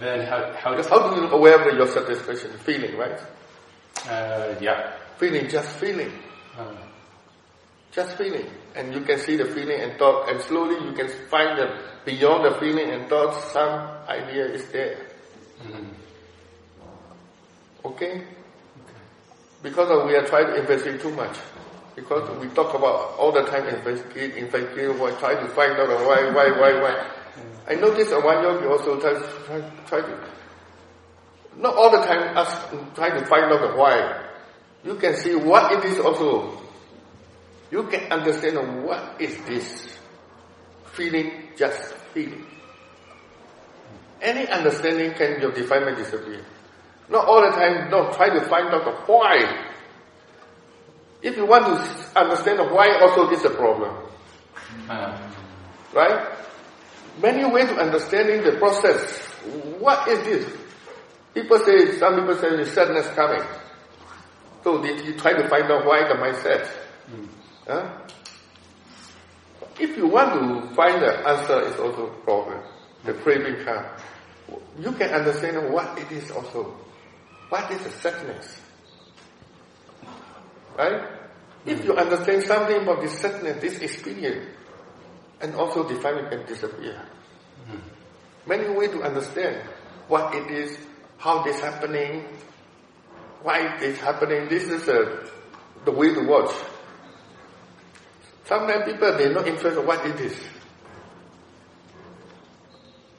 [0.00, 2.52] Then how how Because how do you aware of your satisfaction?
[2.58, 3.18] Feeling, right?
[4.06, 4.96] uh, yeah.
[5.16, 6.12] Feeling, just feeling.
[6.56, 6.74] Uh,
[7.90, 8.46] Just feeling.
[8.76, 12.44] And you can see the feeling and thought, and slowly you can find that beyond
[12.46, 13.68] the feeling and thoughts, some
[14.08, 14.96] idea is there.
[15.62, 15.84] mm,
[17.84, 18.24] Okay?
[19.62, 21.36] Because of we are trying to investigate too much.
[21.94, 26.30] Because we talk about all the time investigate, investigate, why, try to find out why,
[26.32, 27.10] why, why, why.
[27.68, 29.12] I notice a one yogi also try,
[29.44, 30.18] try, try to,
[31.58, 32.56] not all the time ask,
[32.94, 34.24] try to find out the why.
[34.84, 36.62] You can see what it is also.
[37.70, 39.98] You can understand what is this.
[40.92, 42.46] Feeling, just feeling.
[44.20, 46.44] Any understanding can your defilement disappear.
[47.08, 49.72] Not all the time, don't try to find out the why.
[51.22, 53.96] If you want to understand the why, also this is a problem.
[54.88, 55.18] uh,
[55.92, 56.36] Right?
[57.22, 59.24] Many ways to understanding the process.
[59.80, 60.56] What is this?
[61.34, 63.42] People say, some people say the sadness coming.
[64.64, 66.68] So they, you try to find out why the mindset?
[67.66, 67.90] Huh?
[69.78, 72.62] If you want to find the answer, it's also a problem.
[73.04, 73.84] The craving come.
[74.78, 76.76] You can understand what it is also.
[77.48, 78.60] What is the sadness?
[80.76, 81.02] Right?
[81.64, 84.46] If you understand something about this sadness, this experience,
[85.40, 87.00] and also defilement can disappear.
[88.46, 89.68] Many ways to understand
[90.08, 90.78] what it is,
[91.18, 92.24] how this happening,
[93.42, 94.48] why it's happening.
[94.48, 95.28] This is uh,
[95.84, 96.54] the way to watch.
[98.48, 100.34] Sometimes people they not interested what it is.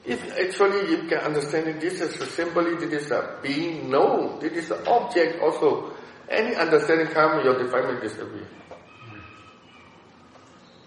[0.04, 4.40] If actually you can understand it, this is simply this is a being known.
[4.40, 5.92] This is an object also.
[6.28, 8.48] Any understanding come, your defilement disappear.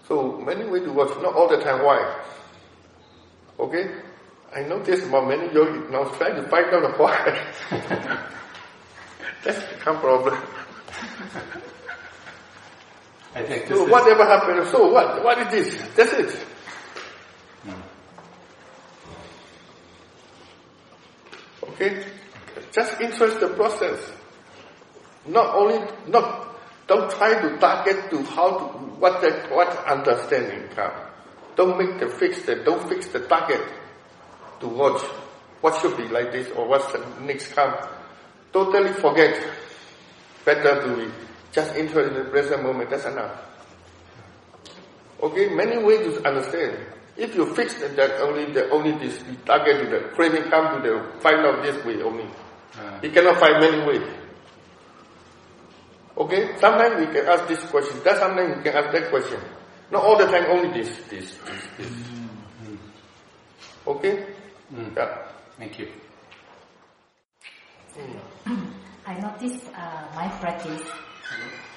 [0.08, 1.82] So many ways to watch, not all the time.
[1.82, 2.22] Why?
[3.58, 3.94] Okay?
[4.54, 7.48] I notice about many yogis now trying to find out why.
[9.42, 10.36] That's become problem.
[13.34, 15.24] I think So is, whatever happened, so what?
[15.24, 15.94] What is this?
[15.96, 16.30] That's it.
[17.64, 17.80] Hmm.
[21.70, 22.04] Okay?
[22.70, 24.12] Just interest the process.
[25.26, 26.56] Not only, not,
[26.86, 28.64] don't try to target to how to,
[29.00, 30.92] what the, what understanding come.
[31.56, 33.62] Don't make the fix the, don't fix the target
[34.60, 35.00] to watch
[35.60, 37.74] what should be like this or what's the next come.
[38.52, 39.40] Totally forget.
[40.44, 41.10] Better to be
[41.54, 43.30] just interested in the present moment, that's enough.
[45.22, 46.76] Okay, many ways to understand.
[47.16, 50.82] If you fix it that only the only this the target to the craving come
[50.82, 52.26] to the find out this way only.
[52.76, 54.02] uh, You cannot find many ways.
[56.18, 56.58] Okay?
[56.58, 58.02] Sometimes we can ask this question.
[58.02, 59.38] That sometimes we can ask that question.
[59.92, 61.92] Not all the time only this, this, this, this.
[63.86, 64.26] Okay?
[64.74, 65.18] mm, Yeah.
[65.58, 65.88] thank you.
[69.06, 70.82] I noticed uh, my practice.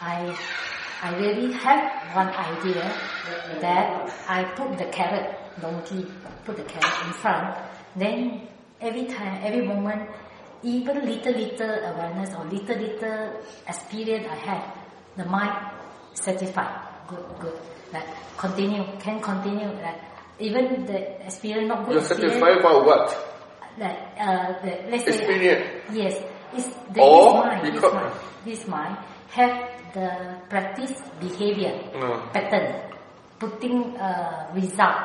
[0.02, 0.36] I
[1.02, 2.82] I really have one idea
[3.62, 6.06] that I put the carrot donkey,
[6.46, 7.56] put the carrot in front.
[7.96, 8.48] Then
[8.82, 10.10] every time, every moment,
[10.64, 14.78] even little little awareness or little little experience I have,
[15.16, 15.54] the mind
[16.14, 16.82] satisfied.
[17.08, 17.54] Good, good.
[17.94, 19.70] Like continue, can continue.
[19.82, 20.02] Like
[20.40, 21.94] even the experience not good.
[21.94, 23.06] You're satisfied about what?
[23.78, 25.84] Like uh, the, let's say Experience.
[25.94, 26.24] Yes,
[26.54, 28.14] it's the, Or this mind, this mind,
[28.46, 28.98] this mind
[29.30, 29.54] have
[29.94, 30.10] the
[30.50, 32.32] practice behavior Mm.
[32.34, 32.68] pattern,
[33.40, 34.98] putting uh, result,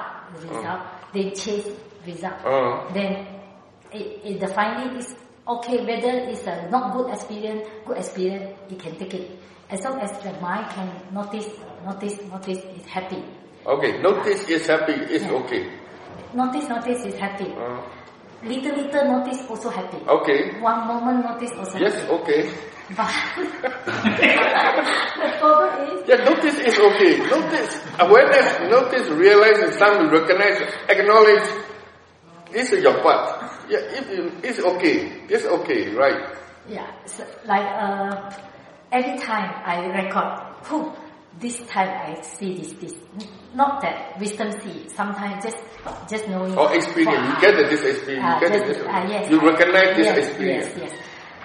[0.42, 0.80] result,
[1.12, 1.68] they chase
[2.06, 2.34] result.
[2.44, 3.26] Uh, Then
[3.92, 5.14] it, it, the finding is
[5.46, 9.30] okay whether it's a not good experience, good experience, you can take it.
[9.70, 11.48] As long as the mind can notice,
[11.84, 13.22] notice, notice, is happy.
[13.66, 15.70] okay, notice is happy, is okay.
[16.34, 17.48] Notice, notice is happy.
[18.42, 19.98] Little, little notice also happy.
[20.08, 20.60] okay.
[20.60, 22.10] One moment notice also Yes, happy.
[22.22, 22.50] okay.
[22.96, 23.08] But
[24.02, 27.18] the problem is, Yeah, notice is okay.
[27.30, 31.48] Notice, awareness, notice, realize, and some recognize, acknowledge.
[32.52, 33.50] This is your part.
[33.70, 35.22] Yeah, if you, it's okay.
[35.28, 36.36] It's okay, right?
[36.68, 38.30] yeah, so like uh,
[38.92, 40.38] every time I record,
[40.68, 40.92] whew,
[41.40, 42.94] this time I see this, this.
[43.54, 45.58] Not that wisdom see, sometimes just,
[46.08, 46.56] just knowing.
[46.56, 47.28] Or experience.
[47.28, 48.24] You get the, this experience.
[48.26, 50.66] Ah, You get just, this, ah, yes, you recognize this yes, experience.
[50.76, 51.00] Yes, yes.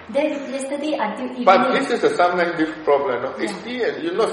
[0.09, 1.43] Then yesterday until evening.
[1.45, 3.23] But this is a sometimes different problem.
[3.23, 3.35] No?
[3.37, 3.43] Yeah.
[3.43, 4.31] Experience, you not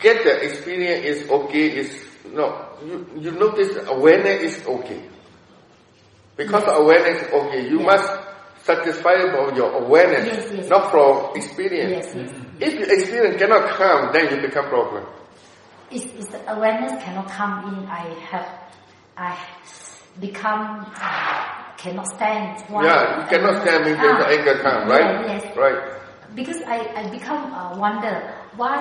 [0.00, 1.78] get the experience is okay.
[1.78, 2.04] Is
[2.34, 5.00] no, you you notice awareness is okay.
[6.36, 7.86] Because awareness is okay, you Yes.
[7.88, 8.19] must
[8.74, 10.68] satisfy about your awareness, Yes, yes.
[10.68, 12.06] not from experience.
[12.14, 12.30] Yes, yes.
[12.60, 15.04] If your experience cannot come, then you become problem.
[15.90, 17.86] It's, it's the awareness cannot come in.
[17.90, 18.48] I have,
[19.16, 19.36] I
[20.20, 22.62] become uh, cannot stand.
[22.68, 22.84] Why?
[22.84, 25.26] Yeah, you cannot stand if there's Ah, anger come, right?
[25.26, 25.56] yes.
[25.56, 25.80] Right.
[26.34, 28.14] Because I, I become uh, wonder
[28.56, 28.78] why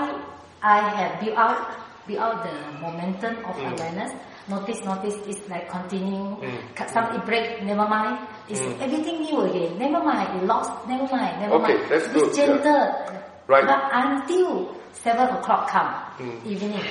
[0.61, 1.75] I have built out
[2.05, 3.73] built out the momentum of Mm.
[3.73, 4.11] awareness.
[4.49, 6.37] Notice, notice, it's like continuing.
[6.41, 6.89] Mm.
[6.89, 8.17] Some it break, never mind.
[8.49, 8.81] It's Mm.
[8.81, 9.77] everything new again.
[9.77, 10.71] Never mind, it lost.
[10.87, 11.89] Never mind, never Okay, mind.
[11.89, 13.21] that's It's good, yeah.
[13.47, 13.65] Right.
[13.65, 16.45] But until seven o'clock come Mm.
[16.45, 16.81] evening,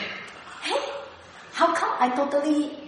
[0.63, 0.81] hey,
[1.53, 2.79] how come I totally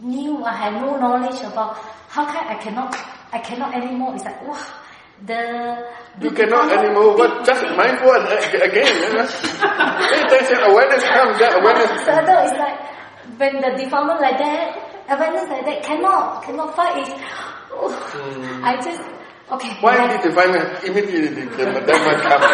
[0.00, 1.74] knew I had no knowledge about
[2.08, 2.94] how come I cannot
[3.32, 4.14] I cannot anymore?
[4.14, 4.58] It's like wow,
[5.26, 5.86] the,
[6.18, 8.30] the You cannot anymore, but just the- mindful uh,
[8.62, 8.94] again.
[8.94, 9.26] you know.
[9.26, 12.78] Pay attention, awareness comes, that awareness So thought it's like
[13.38, 14.76] when the defilement like that,
[15.08, 17.14] awareness like that cannot cannot fight it.
[17.72, 17.90] Oh,
[18.64, 19.00] I just
[19.50, 19.70] okay.
[19.80, 20.54] Why like- did divine
[20.84, 22.42] immediately the Dhamma come?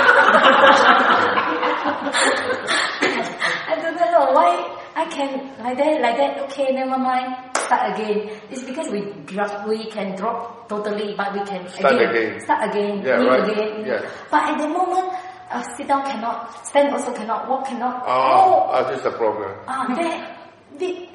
[3.68, 6.38] I don't know why I can like that, like that.
[6.48, 7.34] Okay, never mind.
[7.66, 8.30] Start again.
[8.50, 12.40] It's because we drop, we can drop totally, but we can Start again.
[12.40, 13.02] Start again.
[13.02, 13.50] Yeah, right.
[13.50, 13.84] again.
[13.84, 14.08] Yeah.
[14.30, 15.12] But at the moment,
[15.50, 18.02] uh, sit down cannot, stand also cannot, walk cannot.
[18.06, 19.50] Oh, ah, this is a problem.
[19.66, 20.35] ah, that,
[20.78, 21.08] that,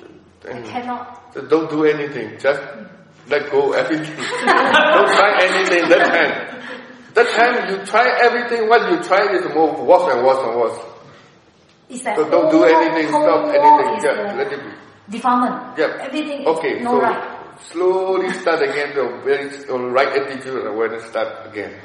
[0.49, 1.34] I cannot.
[1.34, 2.62] So don't do anything, just
[3.30, 4.16] let go everything.
[4.45, 6.62] don't try anything that time.
[7.14, 10.80] That time you try everything, what you try is more worse and worse and worse.
[11.89, 14.72] It's like So don't do anything, stop anything, yeah, let it be.
[15.18, 15.78] Defilement.
[15.78, 15.97] Yeah.
[16.08, 17.60] Everything Okay, is no so, right.
[17.60, 21.76] slowly start again the very the right attitude and awareness start again.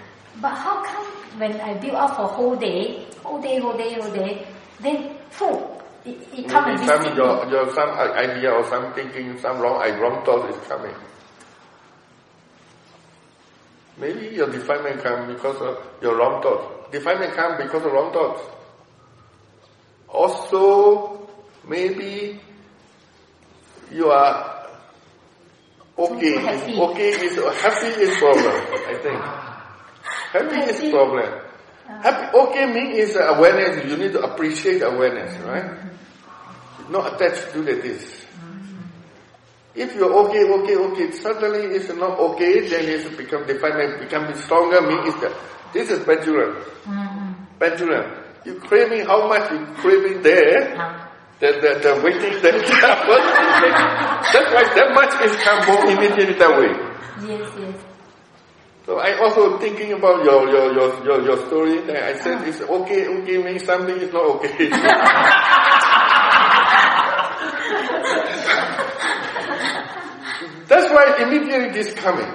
[0.41, 1.07] But how come
[1.41, 4.47] when I build up for whole day, whole day, whole day, whole day,
[4.81, 5.76] then full,
[6.07, 9.99] it, it come Maybe some your, your some idea or some thinking, some wrong I
[9.99, 10.95] wrong thought is coming.
[13.99, 16.93] Maybe your defilement come because of your wrong thought.
[16.93, 18.43] Defilement come because of wrong thoughts.
[20.09, 21.29] Also,
[21.67, 22.41] maybe
[23.91, 24.69] you are
[25.99, 26.39] okay.
[26.39, 26.79] Happy.
[26.79, 28.55] Okay is happy is problem.
[28.87, 29.21] I think
[30.55, 31.43] happy is problem.
[31.87, 33.85] Happy okay means is awareness.
[33.91, 35.96] You need to appreciate awareness, right?
[36.89, 38.27] Not attached to the this.
[39.75, 44.81] If you're okay, okay, okay, suddenly it's not okay, then it's become defined, become stronger,
[44.81, 45.37] means that
[45.75, 46.57] this is pendulum.
[46.85, 47.59] Mm-hmm.
[47.59, 48.25] Pendulum.
[48.47, 50.73] You craving how much you craving there,
[51.41, 52.53] the, the, the waiting, the
[54.33, 56.73] that's why that much is come more immediately that way.
[57.29, 57.85] yes, yes.
[58.87, 61.81] So I also thinking about your your your your, your story.
[61.83, 62.47] Then I said ah.
[62.47, 63.09] it's okay.
[63.09, 64.71] Okay means something is not okay.
[70.77, 72.31] That's why immediately this coming.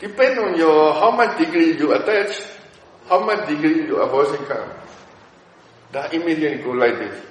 [0.00, 2.42] Depend on your how much degree you attach,
[3.08, 4.68] how much degree you avoiding come.
[5.92, 7.24] That immediately go like this.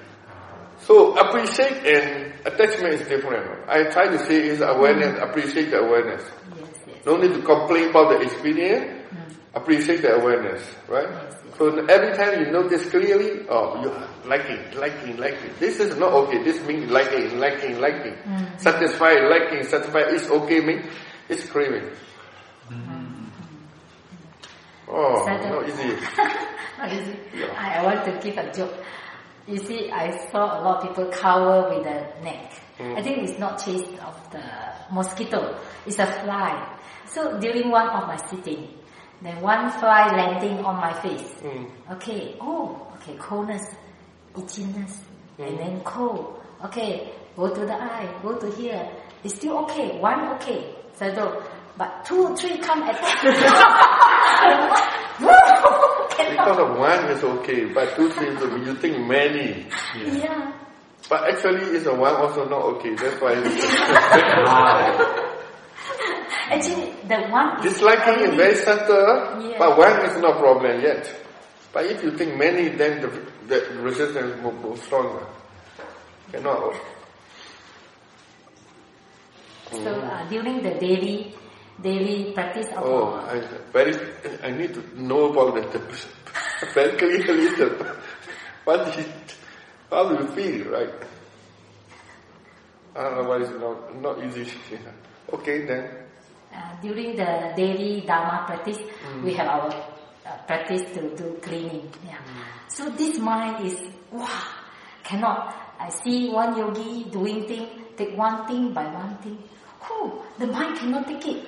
[0.83, 3.67] So appreciate and attachment is different.
[3.67, 5.29] I try to say is awareness, mm.
[5.29, 6.23] appreciate the awareness.
[6.55, 7.05] Yes, yes.
[7.05, 9.03] No need to complain about the experience.
[9.11, 9.35] Mm.
[9.53, 11.09] Appreciate the awareness, right?
[11.58, 13.89] So every time you notice clearly, oh, you
[14.30, 15.51] liking, liking, liking.
[15.60, 16.43] This is not okay.
[16.43, 18.14] This means liking, liking, liking.
[18.14, 18.60] Mm.
[18.60, 20.86] Satisfied, liking, satisfied It's okay means
[21.28, 21.89] it's craving.
[22.70, 23.30] Mm.
[24.88, 25.51] Oh, Satisfied.
[25.51, 25.97] not easy.
[26.78, 27.18] Not easy.
[27.58, 28.72] I, I want to give a joke.
[29.47, 32.53] You see, I saw a lot of people cover with the neck.
[32.78, 32.95] Mm.
[32.99, 34.43] I think it's not chase of the
[34.91, 35.58] mosquito.
[35.88, 36.78] It's a fly.
[37.08, 38.68] So during one of my sitting,
[39.22, 41.28] then one fly landing on my face.
[41.41, 41.70] Mm.
[41.93, 42.36] Okay.
[42.39, 43.15] Oh, okay.
[43.18, 43.63] Coldness,
[44.36, 44.99] itchiness,
[45.39, 45.57] and mm.
[45.57, 46.39] then cold.
[46.65, 47.11] Okay.
[47.36, 48.13] Go to the eye.
[48.22, 48.88] Go to here.
[49.24, 49.99] It's still okay.
[49.99, 50.76] One okay.
[50.93, 51.41] Settle.
[51.78, 52.97] But two, three come at
[56.18, 59.65] Because of one is okay, but two things you think many.
[59.95, 60.51] Yeah.
[61.09, 62.95] But actually, it's a one also not okay.
[62.95, 65.24] That's why.
[66.51, 69.57] Actually, the one is Disliking is very subtle, Yeah.
[69.59, 71.03] but one is not problem yet.
[71.73, 73.09] But if you think many, then the,
[73.47, 75.25] the resistance will go stronger.
[76.31, 76.73] Cannot.
[79.71, 81.35] So uh, during the daily
[81.81, 83.39] daily practice of Oh, I
[83.71, 83.93] very.
[84.43, 86.07] I need to know about the, the
[86.73, 87.95] very clearly the
[88.63, 89.05] what is
[89.89, 90.93] how do you feel, right?
[92.95, 94.51] Otherwise, not know why it's not easy.
[95.33, 96.07] Okay, then.
[96.58, 99.24] Uh, during the daily dharma practice, Mm.
[99.24, 101.88] we have our uh, practice to do cleaning.
[102.05, 102.18] Yeah.
[102.68, 103.78] So this mind is
[104.12, 104.28] wow,
[105.03, 105.53] cannot.
[105.80, 109.38] I see one yogi doing thing, take one thing by one thing.
[109.86, 111.47] Who the mind cannot take it.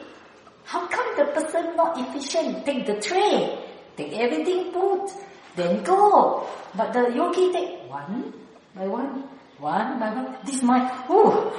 [0.64, 2.64] How come the person not efficient?
[2.66, 3.57] Take the tray,
[3.97, 5.10] take everything put,
[5.55, 6.45] then go.
[6.78, 8.32] But the yogi take one
[8.76, 9.24] by one,
[9.57, 10.38] one by one.
[10.45, 11.51] This mind, whoo,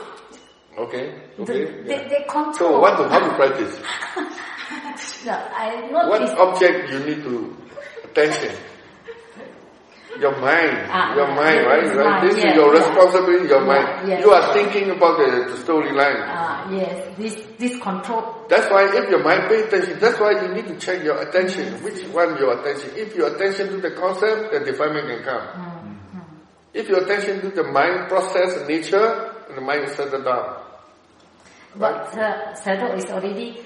[0.78, 1.14] Okay.
[1.36, 1.64] the- Okay.
[1.82, 2.08] they, yeah.
[2.08, 2.54] they control.
[2.54, 3.78] So, what how to practice?
[5.26, 6.08] No, I not.
[6.08, 6.38] What noticed.
[6.38, 7.56] object you need to
[8.04, 8.54] attention?
[10.18, 11.84] Your mind, Ah, your mind, this right?
[11.84, 12.04] is right?
[12.06, 14.08] mind, This yeah, is your responsibility, your mind.
[14.08, 14.52] yes, you are yes.
[14.54, 16.18] thinking about the, the storyline.
[16.26, 18.46] Ah, yes, this this control.
[18.48, 21.82] That's why if your mind pay attention, that's why you need to check your attention.
[21.82, 22.90] Which one your attention?
[22.96, 25.44] If your attention to the concept, the defilement can come.
[26.74, 30.59] If your attention to the mind process nature, the mind will settle down.
[31.76, 33.60] But uh, Sado is already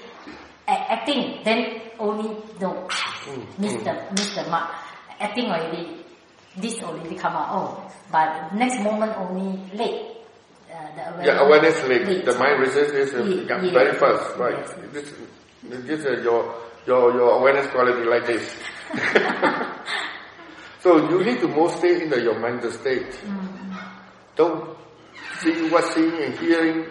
[0.67, 1.41] acting.
[1.43, 2.87] Then only no,
[3.25, 4.69] Mm, miss the miss the mark.
[5.19, 6.05] Acting already.
[6.57, 7.49] This already come out.
[7.51, 10.13] Oh, but next moment only late.
[10.69, 12.25] Uh, the awareness, Yeah, awareness late.
[12.25, 14.59] The mind resist is uh, Yeah, very fast, right?
[14.59, 14.73] Yes.
[14.93, 15.13] This,
[15.89, 16.53] this is your,
[16.85, 18.55] your, your awareness quality like this.
[20.81, 23.19] so you need to more stay in the, your mental state.
[24.35, 24.77] Don't
[25.39, 26.85] see what seeing and hearing.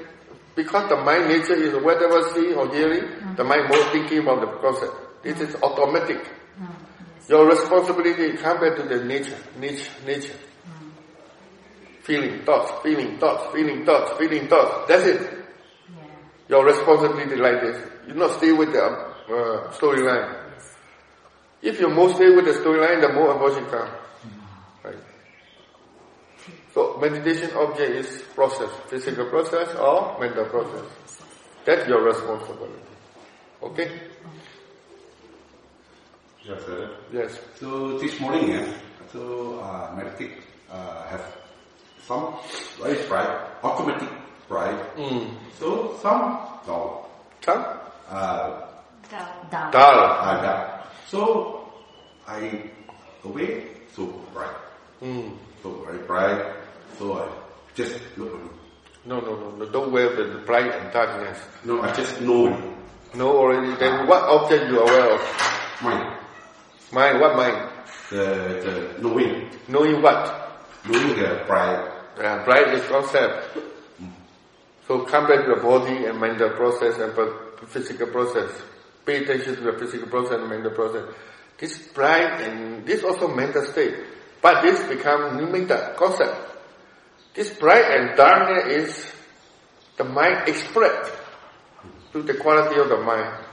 [0.55, 4.47] Because the mind nature is whatever seeing or hearing, the mind more thinking about the
[4.59, 4.95] concept.
[5.23, 6.21] This is automatic.
[7.29, 10.39] Your responsibility back to the nature, nature, nature.
[12.03, 14.89] Feeling, thoughts, feeling, thoughts, feeling, thoughts, feeling, thoughts.
[14.89, 15.21] That's it.
[15.23, 16.05] Yeah.
[16.51, 17.91] Your responsibility like this.
[18.07, 20.45] You not stay with the uh, storyline.
[21.63, 23.89] If you more stay with the storyline, the more abortion come.
[26.77, 26.95] Right.
[26.95, 30.85] So meditation object is process, physical process or mental process.
[31.64, 32.83] That's your responsibility.
[33.62, 34.01] Okay?
[36.45, 36.91] Yes, sir.
[37.12, 37.39] Yes.
[37.59, 38.66] So this morning, yeah,
[39.12, 40.33] so uh, meditate
[40.70, 41.25] uh, have
[42.07, 42.35] some
[42.79, 43.31] very bright,
[43.62, 44.11] automatic
[44.49, 44.77] bright.
[44.97, 45.31] Mm.
[45.59, 47.07] So some no.
[47.41, 47.64] Some?
[48.11, 48.61] Uh,
[49.51, 49.70] Down.
[49.72, 49.99] Dull.
[50.01, 50.87] uh, that.
[51.09, 51.72] So
[52.29, 52.68] I
[53.25, 54.05] awake so
[54.35, 54.57] bright,
[55.01, 55.33] Mm.
[55.62, 56.45] so very bright.
[56.99, 57.29] So I
[57.75, 58.33] just look.
[59.05, 59.65] No, no, no, no.
[59.67, 61.39] Don't wear the bright and darkness.
[61.65, 62.49] No, I just know.
[63.15, 63.75] No, already.
[63.77, 65.81] Then what object you are aware of?
[65.83, 66.17] mind,
[66.93, 67.21] Mind.
[67.21, 67.71] What mind?
[68.11, 68.25] the
[68.65, 70.41] the knowing, Knowing what?
[70.87, 71.91] knowing the bright.
[72.19, 73.59] Uh, bright is concept.
[74.87, 77.13] So come back to the body and mental process and
[77.69, 78.51] physical process.
[79.07, 81.13] Pay attention to the physical process and mental process.
[81.59, 83.95] This bright and this also mental state.
[84.43, 86.37] But this become nimitta concept.
[87.35, 89.12] This bright and darkness is
[89.97, 91.12] the mind expressed
[92.12, 93.45] to the quality of the mind.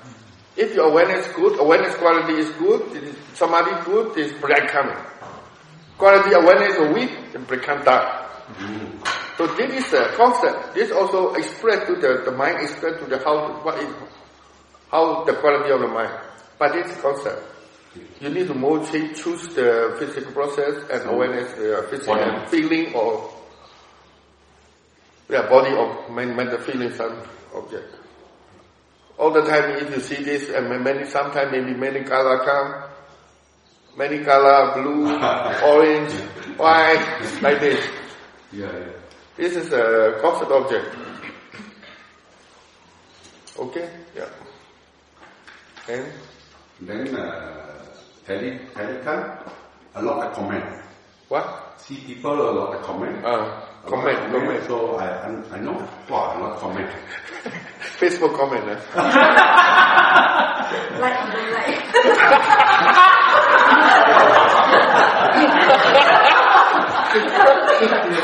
[0.55, 4.97] If your awareness good, awareness quality is good, it is samadhi good, this bright coming.
[5.97, 8.29] Quality awareness is weak, it become dark.
[9.37, 10.75] So this is the concept.
[10.75, 13.89] This also expressed to the, the mind expressed to the how what is
[14.91, 16.13] how the quality of the mind.
[16.59, 17.47] But this concept.
[18.21, 23.29] You need to more ch- choose the physical process and awareness, uh, physical feeling or
[25.31, 25.71] yeah, body
[26.13, 27.15] men- mental feeling some
[27.55, 27.95] object.
[29.17, 32.83] All the time if you see this and many sometimes maybe many color come,
[33.97, 35.07] many color, blue,
[35.63, 36.11] orange,
[36.57, 37.79] white, like this.
[38.51, 38.91] Yeah, yeah.
[39.37, 40.95] This is a concept object.
[43.57, 43.89] Okay?
[44.15, 44.29] Yeah.
[45.89, 46.05] And
[46.81, 47.85] Then uh,
[48.25, 49.37] tele telegram,
[49.95, 50.65] a lot of comment.
[51.29, 51.45] what?
[51.77, 53.23] See people a lot of comment.
[53.23, 54.63] Uh, A comment, comment.
[54.67, 55.75] So I I, I know.
[56.09, 56.89] Wow, a lot of comment.
[57.99, 58.67] Facebook comment.
[58.69, 58.79] Eh?
[60.71, 61.83] Like and don't like.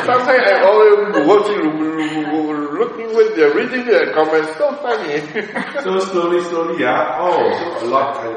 [0.06, 1.60] Sometimes I always watching,
[2.80, 4.56] looking with the reading the comments.
[4.58, 5.20] So funny.
[5.84, 7.18] so slowly, slowly, yeah.
[7.20, 8.18] Oh, so a lot.
[8.18, 8.30] I, I,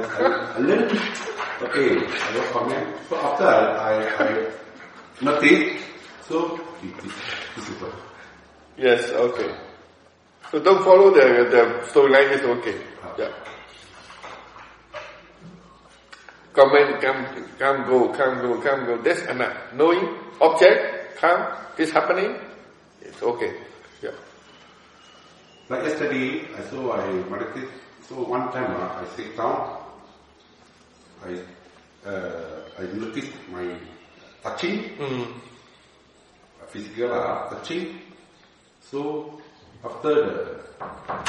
[0.55, 0.99] I learned.
[1.63, 2.87] Okay, a lot of comment.
[3.09, 4.51] So after I I
[5.21, 5.90] notice.
[6.31, 6.55] So
[6.87, 7.13] it is
[7.57, 7.93] this is what.
[8.79, 9.11] yes.
[9.11, 9.51] Okay.
[10.51, 12.31] So don't follow the the storyline.
[12.31, 12.79] Is okay.
[13.19, 13.35] Yeah.
[16.55, 17.27] Comment, come,
[17.59, 19.03] come, go, come, go, come, go.
[19.03, 19.75] That's enough.
[19.75, 20.03] Knowing
[20.41, 22.39] object, come, this happening,
[23.03, 23.55] it's okay.
[24.03, 24.11] Yeah.
[25.69, 27.71] Like yesterday, I saw I meditate.
[28.07, 29.79] So one time uh, I sit down.
[31.27, 31.39] I
[32.07, 33.67] uh, I noticed my
[34.43, 35.50] touching, Mm.
[36.73, 38.01] Physical uh, touching.
[38.91, 39.39] So
[39.85, 40.31] after the
[40.81, 41.25] uh,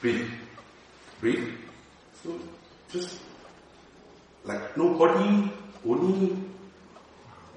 [0.00, 0.30] breathe,
[1.20, 1.54] breathe.
[2.22, 2.38] So
[2.92, 3.20] just
[4.44, 5.50] like nobody,
[5.86, 6.36] only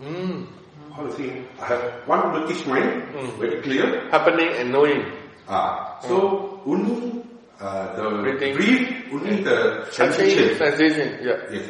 [0.02, 0.48] Mm.
[0.92, 1.46] how to say?
[1.62, 3.30] I have one British mind, Mm.
[3.40, 4.10] very clear.
[4.10, 5.06] Happening and knowing.
[5.48, 7.22] Ah, so only
[7.62, 8.56] uh, the Breathing.
[8.58, 10.58] breathe, only the sensation.
[10.58, 11.40] sensation, yeah.
[11.52, 11.70] Yes.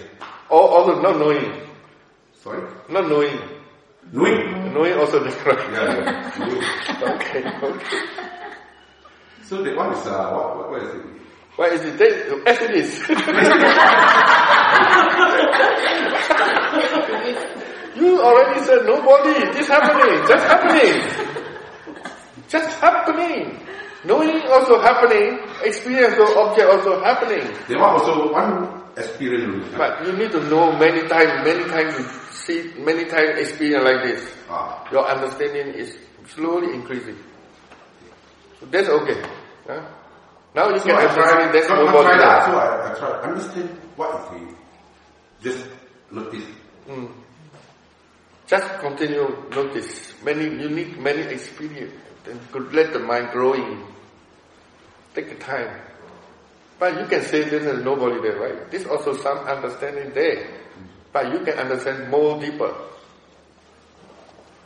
[0.49, 1.45] Or also not knowing.
[2.41, 2.63] Sorry.
[2.89, 3.37] Not knowing.
[4.11, 4.73] Knowing.
[4.73, 5.59] Knowing also different.
[5.71, 6.31] Yeah, yeah.
[7.15, 8.01] Okay, okay.
[9.43, 11.05] So that one is uh, what, what, what is it?
[11.55, 12.47] What is it there?
[12.47, 12.97] As it is.
[17.95, 19.53] you already said nobody.
[19.53, 20.25] This happening.
[20.27, 21.01] Just happening.
[22.49, 23.59] Just happening.
[24.05, 25.39] Knowing also happening.
[25.63, 27.45] Experience of object also happening.
[27.67, 29.67] There was also one experience.
[29.77, 31.95] But you need to know many times, many times
[32.45, 34.33] see, many times experience like this.
[34.49, 37.17] Ah, Your understanding is slowly increasing.
[38.59, 39.21] So that's okay.
[39.67, 39.81] Huh?
[40.55, 42.45] Now you so can I understand try, that's so I try that.
[42.45, 44.55] So I, I try understand what is it.
[45.41, 45.67] Just
[46.11, 46.45] notice.
[46.87, 47.11] Mm.
[48.47, 51.93] Just continue notice many unique, many experience,
[52.29, 53.83] and could let the mind growing.
[55.15, 55.79] Take the time.
[56.79, 58.69] But you can say there is nobody there, right?
[58.69, 60.49] This also some understanding there.
[61.13, 62.73] But you can understand more deeper.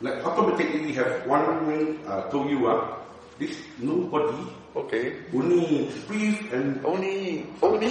[0.00, 1.66] Like automatically we have one
[2.06, 2.96] uh, told you uh,
[3.38, 5.16] this nobody Okay.
[5.34, 7.86] only breathe and Only, only,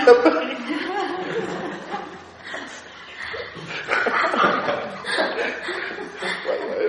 [0.00, 0.56] happening.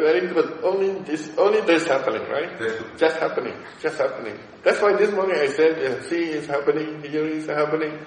[0.02, 0.60] Very good.
[0.64, 2.50] Only this, only this happening, right?
[2.98, 4.38] Just happening, just happening.
[4.64, 8.00] That's why this morning I said, uh, seeing is happening, hearing is happening.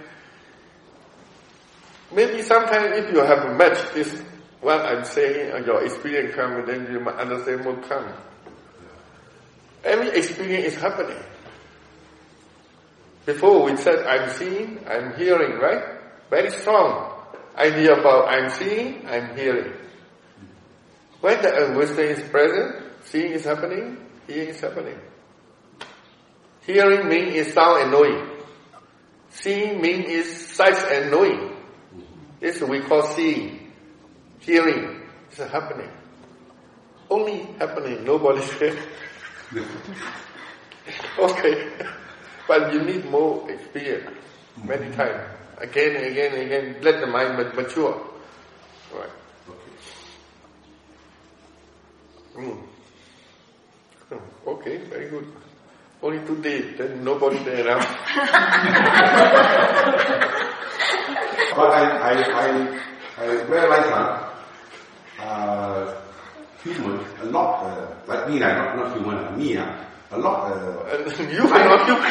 [2.12, 4.22] Maybe sometimes if you have a match this
[4.60, 8.10] what I'm saying, uh, your experience come, then you understand more come.
[9.84, 11.22] Every experience is happening.
[13.26, 16.00] Before we said I'm seeing, I'm hearing, right?
[16.30, 17.12] Very strong
[17.56, 19.72] idea about I'm seeing, I'm hearing.
[21.20, 24.98] When the wisdom is present, seeing is happening, hearing is happening.
[26.66, 28.30] Hearing means is sound and knowing.
[29.30, 31.53] Seeing means is sight and knowing.
[32.44, 33.72] This we call seeing.
[34.40, 35.00] Hearing
[35.32, 35.88] is happening.
[37.08, 38.76] Only happening, nobody said.
[41.18, 41.72] okay.
[42.46, 44.10] But you need more experience,
[44.62, 45.24] many times.
[45.56, 47.96] Again and again and again, let the mind mature.
[48.92, 49.08] Right.
[52.36, 52.58] Mm.
[54.46, 55.32] Okay, very good.
[56.02, 57.80] Only two days, then nobody there now.
[61.56, 62.46] But I, I, I,
[63.18, 64.06] I realize that
[65.22, 65.94] uh,
[66.62, 69.66] human, a lot, uh, like me, not, not human, uh, me, uh,
[70.12, 70.50] a lot.
[70.50, 70.52] Uh,
[71.30, 72.10] you are not human.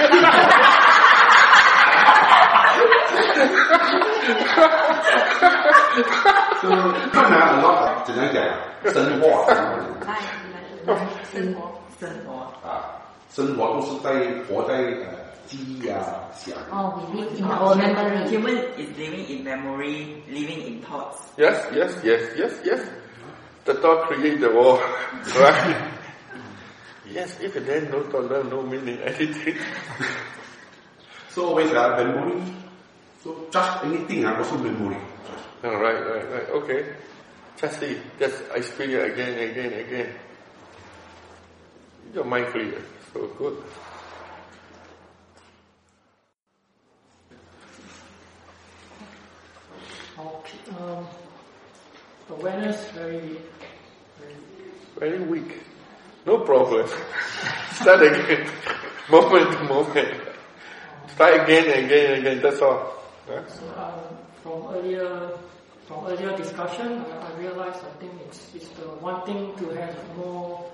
[6.61, 6.69] so
[7.11, 8.43] 看来 a lot 怎样讲？
[8.93, 9.55] 生活，生
[11.53, 11.59] 活，
[11.99, 12.27] 生活
[12.67, 12.99] 啊，
[13.29, 14.09] 生活都是在
[14.47, 15.22] 活在呃。
[16.71, 18.29] Oh, we live in oh, our memory.
[18.29, 21.21] Human is living in memory, living in thoughts.
[21.37, 22.89] Yes, yes, yes, yes, yes.
[23.65, 24.79] The thought create the world,
[25.39, 25.91] right?
[27.09, 29.57] yes, if there's no thought, there's no meaning, anything.
[31.29, 32.41] so always have memory.
[33.23, 34.97] So just anything, I also memory.
[35.63, 36.49] Oh, right, right, right.
[36.49, 36.95] Okay.
[37.57, 40.15] Just see, just experience again, again, again.
[42.13, 42.81] Your mind clear.
[43.13, 43.63] So good.
[50.17, 50.57] Okay.
[50.79, 51.07] Um,
[52.29, 53.37] awareness very,
[54.19, 54.35] very,
[54.99, 55.61] very weak.
[56.25, 56.87] No problem.
[57.71, 58.49] Start again.
[59.09, 60.13] moment to moment.
[61.17, 62.41] Try again, and again, and again.
[62.41, 63.03] That's all.
[63.29, 63.45] Yeah?
[63.47, 65.31] So um, from earlier
[65.87, 70.17] from earlier discussion, I, I realized I think it's, it's the one thing to have
[70.17, 70.71] more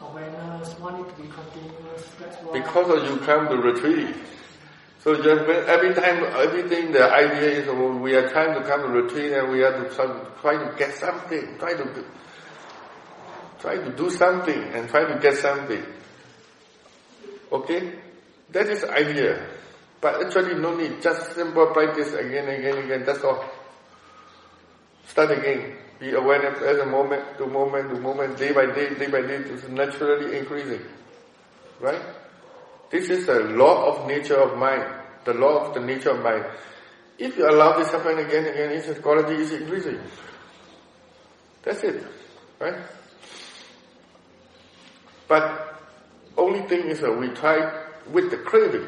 [0.00, 2.06] awareness, want it to be continuous.
[2.20, 2.60] That's why.
[2.60, 4.14] Because you come to retreat.
[5.04, 8.88] So just every time, everything, the idea is oh, we are trying to come to
[8.88, 9.94] retreat and we have to
[10.40, 12.04] try to get something, try to
[13.60, 15.84] try to do something and try to get something.
[17.52, 17.98] Okay,
[18.50, 19.46] that is idea.
[20.00, 21.02] But actually, no need.
[21.02, 23.04] Just simple practice again, again, again.
[23.04, 23.44] That's all.
[25.08, 25.76] Start again.
[26.00, 29.36] Be awareness as a moment to moment to moment, day by day, day by day,
[29.36, 30.80] it's naturally increasing.
[31.78, 32.02] Right?
[32.94, 34.84] This is a law of nature of mind,
[35.24, 36.44] the law of the nature of mind.
[37.18, 39.98] If you allow this happen again and again, its quality is increasing.
[41.64, 42.06] That's it.
[42.60, 42.76] Right?
[45.26, 45.80] But
[46.36, 48.86] only thing is that we try with the craving.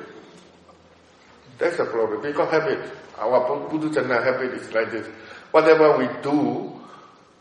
[1.58, 2.22] That's the problem.
[2.22, 2.88] We Because habit,
[3.18, 5.08] our Buddha habit is like this
[5.50, 6.80] whatever we do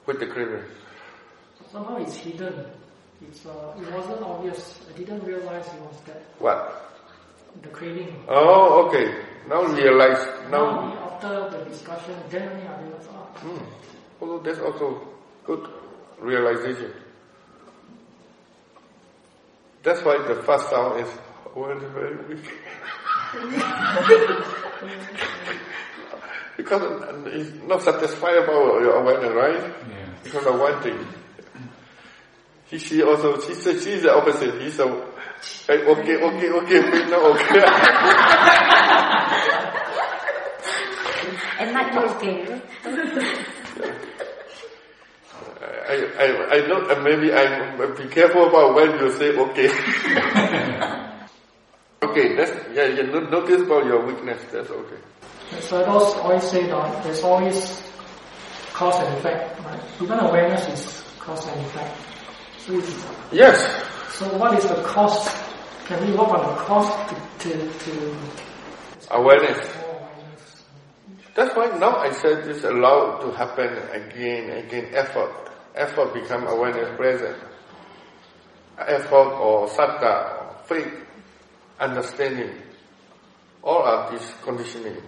[0.07, 0.65] with the craving.
[1.71, 2.65] Somehow it's hidden.
[3.21, 4.79] It's, uh, it wasn't obvious.
[4.89, 6.21] I didn't realize it was that.
[6.39, 6.91] What?
[7.61, 8.13] The craving.
[8.27, 9.15] Oh, okay.
[9.47, 10.27] Now realize.
[10.49, 13.27] Now, now after the discussion, then I realized, ah.
[13.39, 13.63] Hmm.
[14.21, 15.07] Although that's also
[15.45, 15.65] good
[16.19, 16.91] realization.
[19.83, 21.09] That's why the first sound is
[21.55, 22.51] very weak.
[26.57, 26.81] because
[27.27, 29.73] it's not satisfied about your awareness, right?
[29.89, 30.05] Yeah.
[30.23, 30.97] Because of one thing.
[32.67, 34.59] He, she also, she said she's the opposite.
[34.61, 37.63] He's a, okay, okay, okay, wait, no, okay.
[41.59, 42.61] and not okay.
[45.87, 49.69] I, I, I know, maybe I be careful about when you say okay.
[52.03, 54.97] okay, that's, yeah, you notice about your weakness, that's okay.
[55.61, 57.83] So I always say that there's always
[58.73, 59.79] cause and effect, right?
[60.01, 62.14] Even awareness is cause and effect.
[63.31, 63.61] Yes.
[64.13, 65.29] So what is the cost?
[65.85, 68.17] Can we work on the cost to, to, to
[69.11, 69.69] awareness?
[71.35, 75.51] That's why now I said this allowed to happen again, again, effort.
[75.75, 77.37] Effort become awareness present.
[78.79, 80.93] Effort or or faith,
[81.79, 82.61] understanding.
[83.61, 85.03] All of this conditioning.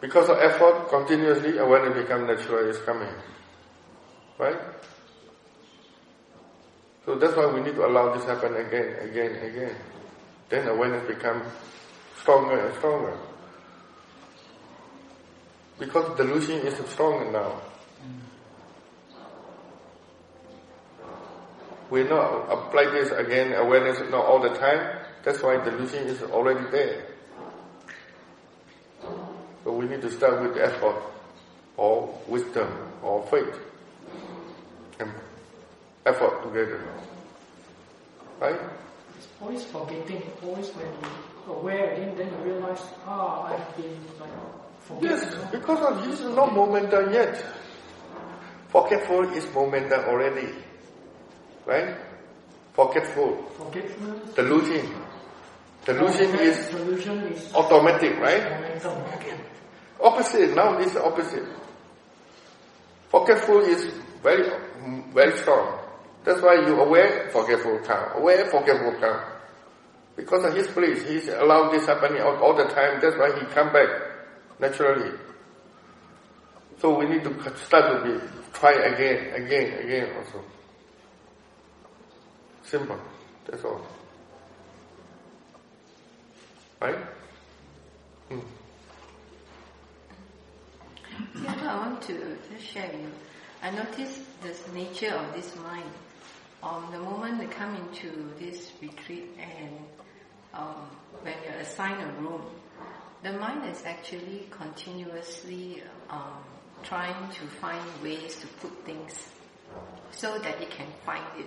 [0.00, 3.12] Because of effort, continuously, awareness become natural is coming.
[4.38, 4.58] Right?
[7.06, 9.76] So that's why we need to allow this happen again, again, again.
[10.48, 11.44] Then awareness becomes
[12.20, 13.16] stronger and stronger.
[15.78, 17.60] Because delusion is stronger now.
[21.90, 24.98] We not apply this again, awareness not all the time.
[25.22, 27.06] That's why delusion is already there.
[29.62, 31.00] So we need to start with effort,
[31.76, 32.68] or wisdom,
[33.02, 33.60] or faith,
[36.06, 36.80] effort together.
[38.40, 38.60] Right?
[39.16, 40.22] It's always forgetting.
[40.42, 44.30] Always when you aware again, then you realize, ah, I've been like
[45.00, 47.44] Yes, because of this is not momentum yet.
[48.68, 50.54] Forgetful is momentum already.
[51.66, 51.96] Right?
[52.72, 53.42] Forgetful.
[53.58, 54.34] Forgetfulness.
[54.34, 54.94] Delusion.
[55.84, 58.42] Delusion is delusion is automatic, right?
[58.44, 59.02] momentum.
[60.00, 60.54] Opposite.
[60.54, 61.48] Now this is opposite.
[63.08, 63.90] Forgetful is
[64.22, 64.50] very,
[65.12, 65.85] very strong.
[66.26, 68.16] That's why you aware, forgetful come.
[68.16, 69.20] Aware, forgetful come.
[70.16, 73.00] Because of his place, he's allowed this happening all, all the time.
[73.00, 73.88] That's why he come back
[74.58, 75.16] naturally.
[76.80, 80.42] So we need to start to be try again, again, again also.
[82.64, 82.98] Simple.
[83.46, 83.86] That's all.
[86.80, 86.98] Right?
[88.28, 88.40] Hmm.
[91.44, 93.12] Yeah, I want to just share you.
[93.62, 95.88] I noticed this nature of this mind.
[96.62, 99.78] Um, the moment we come into this retreat and
[100.54, 100.88] um,
[101.22, 102.42] when you're assigned a room,
[103.22, 106.42] the mind is actually continuously um,
[106.82, 109.28] trying to find ways to put things
[110.10, 111.46] so that it can find it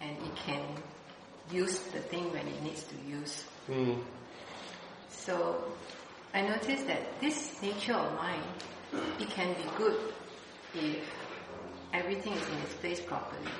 [0.00, 0.62] and it can
[1.50, 3.44] use the thing when it needs to use.
[3.66, 3.94] Hmm.
[5.10, 5.64] So
[6.34, 8.42] I noticed that this nature of mind,
[9.20, 9.98] it can be good
[10.74, 11.04] if
[11.92, 13.50] everything is in its place properly.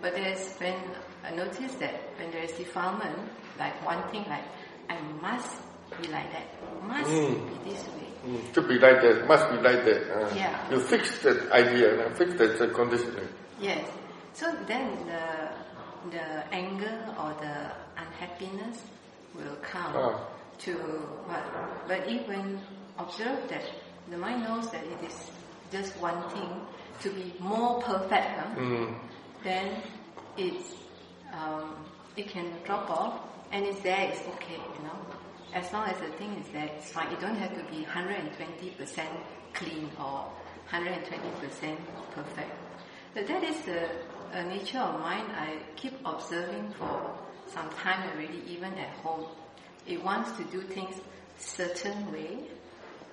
[0.00, 0.76] But there's when
[1.24, 3.18] I noticed that when there is defilement,
[3.58, 4.44] like one thing like
[4.88, 5.58] I must
[6.00, 6.46] be like that,
[6.86, 7.64] must Mm.
[7.64, 8.06] be this way.
[8.26, 10.02] Mm, to be like that, must be like that.
[10.10, 10.70] Uh, Yeah.
[10.70, 13.28] You fix that idea, uh, fix that uh, conditioning.
[13.60, 13.88] Yes.
[14.34, 15.22] So then the
[16.14, 16.24] the
[16.54, 17.56] anger or the
[17.98, 18.82] unhappiness
[19.34, 20.14] will come Ah.
[20.64, 20.72] to
[21.26, 21.42] but
[21.88, 22.60] but when
[22.98, 23.64] observe that
[24.10, 25.30] the mind knows that it is
[25.72, 26.48] just one thing
[27.02, 28.54] to be more perfect, huh?
[28.56, 28.94] Mm.
[29.48, 29.82] Then
[30.36, 30.74] it's
[31.32, 31.84] um,
[32.16, 33.20] it can drop off
[33.52, 34.98] and it's there, it's okay, you know.
[35.54, 37.10] As long as the thing is there, it's fine.
[37.12, 39.06] It don't have to be 120%
[39.54, 40.30] clean or
[40.70, 41.76] 120%
[42.14, 42.50] perfect.
[43.14, 43.88] But that is the
[44.34, 49.26] uh, nature of mind I keep observing for some time already, even at home.
[49.86, 51.00] It wants to do things
[51.38, 52.38] certain way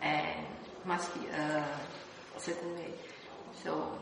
[0.01, 0.45] and
[0.83, 1.65] must be a
[2.38, 2.93] certain way.
[3.63, 3.97] So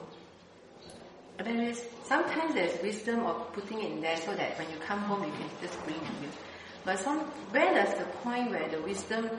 [1.38, 5.00] there is sometimes there's wisdom of putting it in there so that when you come
[5.00, 6.30] home you can just bring it with you.
[6.86, 7.20] But some
[7.52, 9.30] where does the point where the wisdom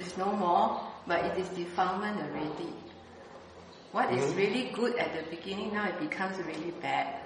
[0.00, 2.72] is no more, but it is defilement already?
[3.92, 4.36] What is Mhm.
[4.36, 7.20] really good at the beginning now it becomes really bad.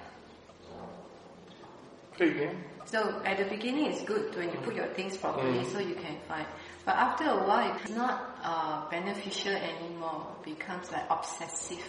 [2.85, 5.71] So at the beginning it's good when you put your things properly Mm.
[5.71, 6.45] so you can find.
[6.85, 10.27] But after a while it's not uh, beneficial anymore.
[10.45, 11.85] It becomes like obsessive.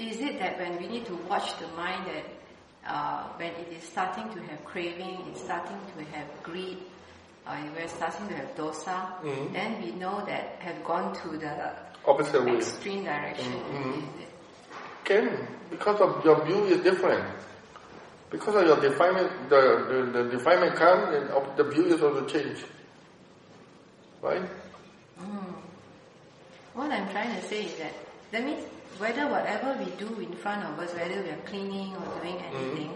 [0.00, 2.24] Is it that when we need to watch the mind that
[2.88, 6.78] uh, when it is starting to have craving, it's starting to have greed,
[7.46, 9.52] uh, we're starting to have dosa, Mhm.
[9.52, 11.52] then we know that have gone to the
[12.06, 12.56] Opposite way.
[12.56, 13.52] extreme direction.
[13.52, 14.02] Mhm.
[15.04, 17.24] Can because of your view is different.
[18.30, 22.24] Because of your definement, the the, the definement comes, and of the view is also
[22.24, 22.64] change.
[24.22, 24.48] Right?
[25.20, 25.54] Mm.
[26.74, 27.92] What I'm trying to say is that
[28.32, 28.64] that means
[29.00, 32.92] whether whatever we do in front of us, whether we are cleaning or doing anything,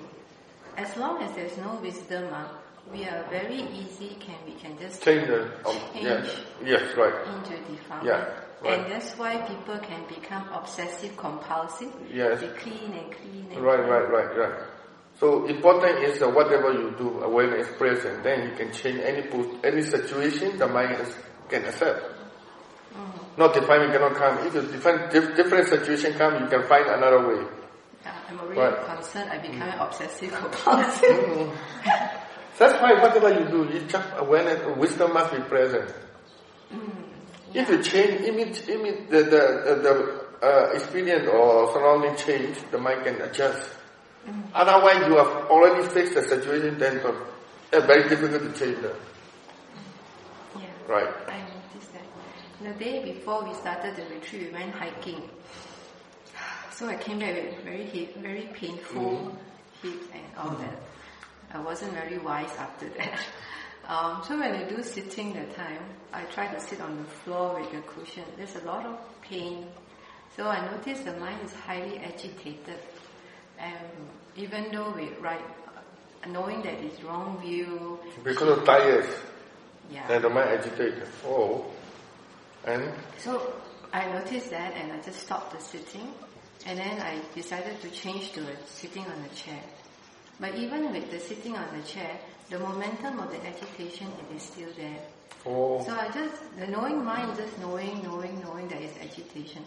[0.76, 2.46] as long as there's no wisdom, uh,
[2.92, 4.16] we are very easy.
[4.20, 5.44] Can we can just Change the.
[5.64, 6.40] Of, change yes.
[6.64, 6.96] Yes.
[6.96, 7.14] Right.
[7.34, 8.04] into defilement.
[8.06, 8.28] Yeah,
[8.62, 8.78] right.
[8.80, 11.92] And that's why people can become obsessive compulsive.
[12.12, 12.40] Yes.
[12.40, 13.88] They clean and clean and Right, clean.
[13.88, 14.66] right, right, right.
[15.18, 18.22] So important is that whatever you do, awareness present.
[18.24, 19.22] Then you can change any
[19.64, 21.16] any situation the mind is,
[21.48, 22.13] can accept.
[23.34, 23.38] Mm.
[23.38, 24.38] Not defining cannot come.
[24.46, 27.44] If a different dif- different situation come, you can find another way.
[28.04, 28.78] Yeah, I'm already Right.
[28.80, 28.96] Mm.
[28.96, 29.30] concerned.
[29.30, 31.50] I become obsessive compulsive.
[32.58, 35.92] That's why whatever you do, you just awareness, wisdom must be present.
[37.52, 42.78] If you change, image, image the the the, the uh, experience or surrounding change, the
[42.78, 43.70] mind can adjust.
[44.54, 46.96] Otherwise, you have already fixed the situation, then
[47.72, 48.96] it's very difficult to change that.
[50.58, 50.66] Yeah.
[50.88, 51.26] Right.
[52.64, 52.78] I noticed that.
[52.78, 55.22] The day before we started the retreat, we went hiking.
[56.72, 59.38] So I came back with very hip, very painful
[59.82, 60.78] hips and all that.
[61.52, 63.20] I wasn't very wise after that.
[63.86, 67.60] Um, so when I do sitting that time, I try to sit on the floor
[67.60, 68.24] with the cushion.
[68.38, 69.66] There's a lot of pain.
[70.34, 72.78] So I notice the mind is highly agitated.
[73.58, 73.76] And
[74.36, 75.44] even though we write,
[76.26, 77.98] knowing that it's wrong view.
[78.24, 79.06] Because of tired.
[79.92, 80.10] Yeah.
[80.10, 81.06] And the mind agitated.
[81.26, 81.66] Oh.
[82.66, 82.92] And?
[83.18, 83.54] So
[83.92, 86.12] I noticed that and I just stopped the sitting.
[86.66, 89.60] And then I decided to change to a sitting on a chair.
[90.40, 92.18] But even with the sitting on the chair,
[92.50, 94.98] the momentum of the agitation it is still there.
[95.46, 95.82] Oh.
[95.84, 99.62] So I just the knowing mind just knowing, knowing, knowing that it's agitation.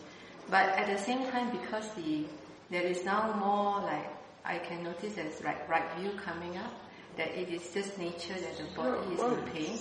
[0.49, 2.25] But at the same time because the
[2.69, 4.07] there is now more like
[4.43, 6.73] I can notice there's right right view coming up,
[7.17, 9.79] that it is just nature that the body is in pain.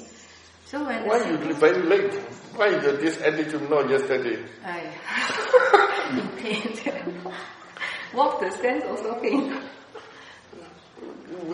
[0.66, 2.12] So when Why you very late?
[2.58, 4.42] Why you this attitude not yesterday?
[4.64, 4.82] I
[6.18, 7.22] in pain.
[8.12, 9.54] Walk the stairs also pain.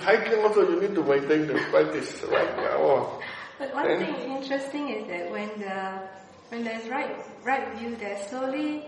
[0.00, 3.20] Hiking also you need to maintain the practice right now.
[3.58, 6.08] But one Then- thing interesting is that when the
[6.48, 7.12] when there's right
[7.44, 8.86] right view, there slowly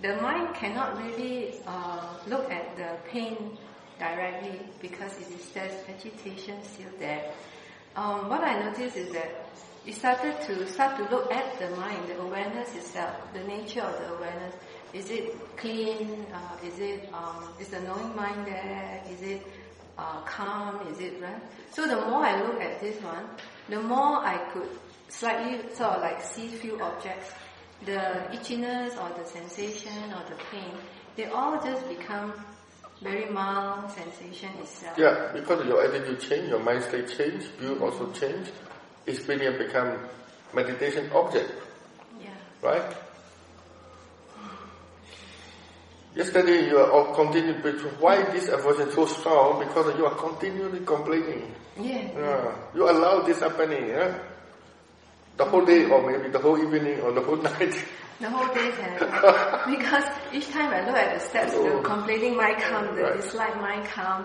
[0.00, 3.58] the mind cannot really uh, look at the pain
[3.98, 7.30] directly because it is there's agitation still there.
[7.96, 9.48] Um, what I noticed is that
[9.86, 13.98] it started to start to look at the mind, the awareness itself, the nature of
[14.00, 14.54] the awareness.
[14.92, 16.26] Is it clean?
[16.32, 19.02] Uh, is it um, is the knowing mind there?
[19.10, 19.46] Is it
[19.96, 20.86] uh, calm?
[20.88, 21.40] Is it right?
[21.70, 23.26] So the more I look at this one,
[23.68, 24.68] the more I could
[25.08, 27.32] slightly sort of like see few objects.
[27.84, 30.72] The itchiness or the sensation or the pain,
[31.14, 32.32] they all just become
[33.02, 34.96] very mild sensation itself.
[34.98, 38.48] Yeah, because your attitude change, your mind state change, view also change,
[39.06, 39.98] experience become
[40.54, 41.52] meditation object.
[42.20, 42.30] Yeah.
[42.62, 42.96] Right?
[46.14, 49.58] Yesterday you are all continued, but why this aversion so strong?
[49.60, 51.54] Because you are continually complaining.
[51.78, 52.08] Yeah.
[52.16, 52.56] Yeah.
[52.74, 54.18] You allow this happening, yeah?
[55.36, 57.84] The whole day or maybe the whole evening or the whole night.
[58.18, 58.96] The whole day can
[59.78, 61.82] because each time I look at the steps, the oh.
[61.82, 63.16] complaining mind come, the Right.
[63.20, 64.24] dislike mind come,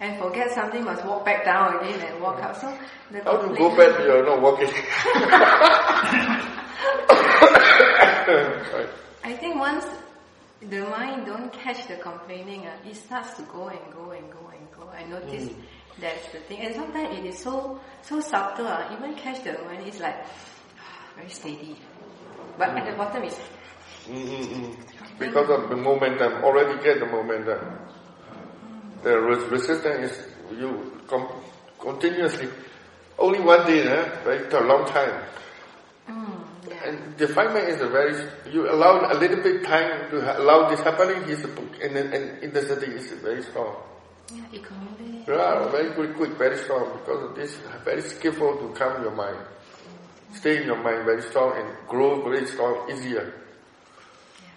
[0.00, 2.56] and forget something must walk back down again and walk up.
[2.56, 2.76] So
[3.10, 4.68] the How to go back you're not walking?
[9.24, 9.84] I think once
[10.60, 14.50] the mind don't catch the complaining, uh, it starts to go and go and go
[14.50, 14.88] and go.
[14.90, 15.56] I notice Mm.
[16.00, 16.60] that's the thing.
[16.60, 18.66] And sometimes it is so so subtle.
[18.66, 20.16] Uh, even catch the when it's like
[21.16, 21.76] very steady,
[22.58, 23.36] but at the bottom is
[24.08, 24.74] Mm-mm-mm.
[25.18, 27.60] Because of the momentum, already get the momentum.
[29.02, 31.28] The res- resistance is you com-
[31.78, 32.48] continuously.
[33.18, 34.08] Only one day, eh?
[34.24, 35.22] Very a long time.
[36.84, 38.14] And defilement is a very,
[38.52, 41.96] you allow a little bit time to ha- allow this happening, he's, a po and,
[41.96, 43.76] and, intensity is very strong.
[44.34, 45.28] yeah, it accumulates.
[45.28, 49.38] Yeah, very quick, quick, very strong because of this, very skillful to calm your mind.
[50.34, 53.32] Stay in your mind very strong and grow very strong, easier.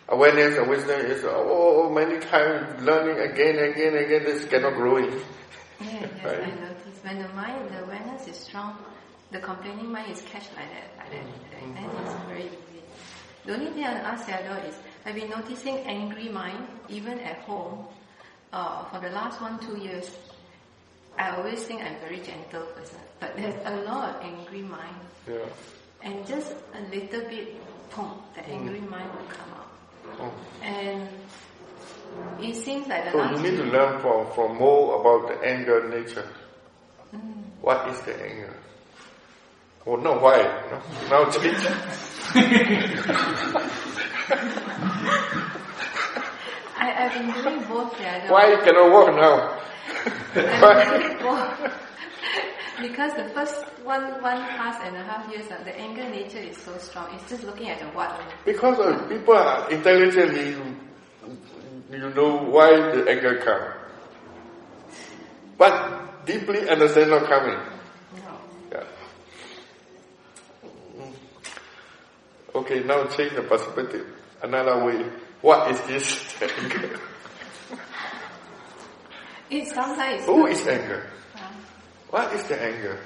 [0.07, 4.97] Awareness and wisdom is, oh, many times learning again, and again, again, this cannot grow
[4.97, 5.05] in.
[5.81, 6.39] Yeah, yes, Right.
[6.43, 8.77] I notice when the mind, the awareness is strong,
[9.31, 11.91] the complaining mind is catch like that, like that, like that.
[11.91, 12.81] Then it's very easy.
[13.45, 14.75] The only thing I ask Sayadaw is,
[15.05, 17.85] I've been noticing angry mind, even at home,
[18.53, 20.09] uh, for the last one, two years.
[21.17, 24.95] I always think I'm a very gentle person, but there's a lot of angry mind.
[25.27, 25.45] Yeah.
[26.03, 27.55] And just a little bit,
[27.95, 29.64] boom, the angry mind will come out.
[30.19, 30.31] Oh.
[30.61, 31.09] And
[32.41, 36.27] it seems like So you need to learn from, from more about the anger nature.
[37.15, 37.43] Mm.
[37.61, 38.53] What is the anger?
[39.87, 40.37] Oh, no, why?
[40.71, 40.81] No?
[41.25, 41.65] Now change.
[46.77, 48.29] I, I've been doing both Sayadaw.
[48.31, 49.61] why you cannot walk now?
[50.35, 51.84] I'm doing both.
[52.81, 56.57] Because the first one one past and a half years, uh, the anger nature is
[56.57, 57.13] so strong.
[57.15, 58.19] It's just looking at the what.
[58.45, 60.75] Because uh, people are intelligently, you,
[61.91, 63.63] you know why the anger come.
[65.57, 67.57] But deeply understand not coming.
[68.71, 68.83] Yeah.
[70.97, 71.13] Mm.
[72.55, 74.05] Okay, now change the perspective.
[74.41, 75.05] Another way.
[75.41, 76.99] What is this anger?
[79.49, 80.25] It's sometimes.
[80.25, 81.09] Who is anger?
[82.15, 82.97] What is the anger?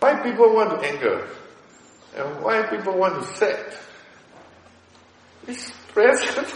[0.00, 1.28] Why people want to anger?
[2.16, 3.78] And why people want to set?
[5.46, 6.52] It's present.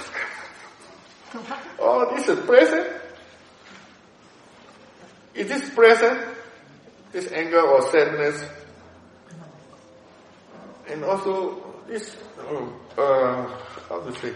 [1.79, 2.89] oh, this is present.
[5.37, 6.27] Is this present?
[7.13, 8.45] This anger or sadness?
[10.89, 14.35] And also this, uh, uh, how to say,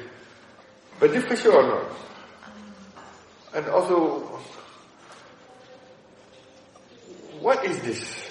[1.01, 1.97] beneficial or not?
[3.57, 4.39] And also,
[7.43, 8.29] what is this?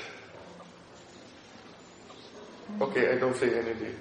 [2.80, 3.96] Okay, I don't say anything.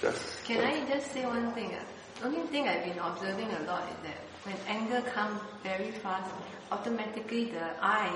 [0.00, 1.72] Just Can I just say one thing?
[1.74, 2.26] ah?
[2.26, 6.30] Only thing I've been observing a lot is that when anger comes very fast,
[6.70, 8.10] automatically the I,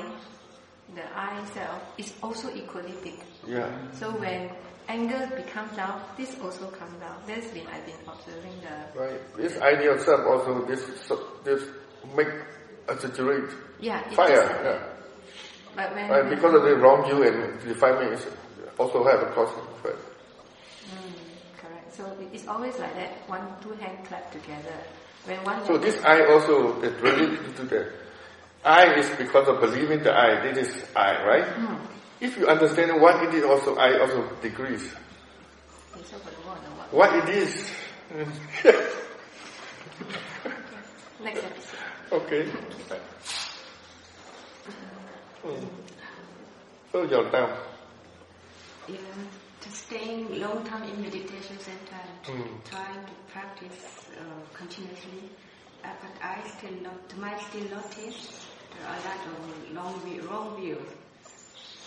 [0.94, 3.18] the I cell is also equally big.
[3.46, 3.70] yeah.
[3.92, 4.50] So when
[4.88, 7.16] anger becomes down, this also comes down.
[7.26, 9.20] That's been I've been observing the Right.
[9.36, 10.82] This idea of self also this
[11.44, 11.62] this
[12.14, 12.28] make
[12.88, 14.02] exaggerate yeah.
[14.10, 14.44] Fire.
[14.62, 14.95] Yeah.
[15.76, 18.26] But when, And because of the wrong you and defilement is
[18.78, 19.98] also have a cause and effect.
[20.88, 21.12] Mm,
[21.60, 21.92] correct.
[21.94, 23.28] So it's always like that.
[23.28, 24.72] One, two hand clap together.
[25.26, 25.62] When one.
[25.66, 27.92] So this I also is related to that.
[28.64, 30.40] I is because of believing the I.
[30.48, 31.44] This is I, right?
[31.44, 31.78] Mm.
[32.20, 34.94] If you understand what it is, also I also decrease.
[35.94, 37.12] Okay, so the word, the what?
[37.12, 37.70] What it is.
[41.22, 41.78] Next episode.
[42.12, 42.48] okay.
[46.92, 47.56] So your time.
[48.88, 48.98] Yeah,
[49.62, 52.64] just staying long time in meditation center and Mm.
[52.64, 54.22] trying to practice uh,
[54.54, 55.30] continuously.
[55.84, 60.22] Uh, but I still not, might still notice there are a lot of long view,
[60.28, 60.88] wrong views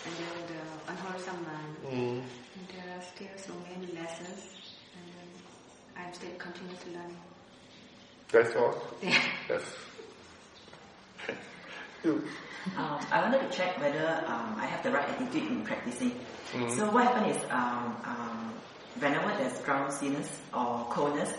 [0.06, 1.76] and then the unwholesome mind.
[1.84, 2.22] Mm.
[2.56, 5.12] And there are still so many lessons and
[6.06, 7.20] I'm still continuously learning.
[8.32, 8.74] That's all.
[9.02, 9.22] Yeah.
[9.48, 9.64] Yes.
[12.76, 16.12] Um, I wanted to check whether um, I have the right attitude in practicing.
[16.52, 16.76] Mhm.
[16.76, 18.52] So what happened is um, um,
[18.98, 21.32] whenever there's drowsiness or coldness,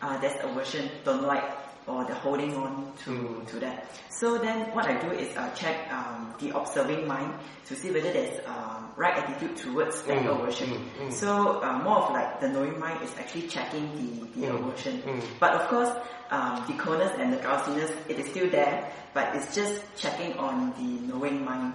[0.00, 1.44] uh, there's aversion, don't like,
[1.86, 3.46] or the holding on to, Mhm.
[3.48, 3.86] to that.
[4.08, 7.34] So then what I do is uh, check um, the observing mind
[7.66, 10.68] to see whether there's um, right attitude towards that Mm, aversion.
[10.70, 11.12] mm, mm.
[11.12, 15.02] So uh, more of like the knowing mind is actually checking the, the Mm, aversion.
[15.02, 15.22] mm.
[15.40, 15.90] But of course,
[16.30, 20.72] um, the coldness and the drowsiness, it is still there, but it's just checking on
[20.78, 21.74] the knowing mind.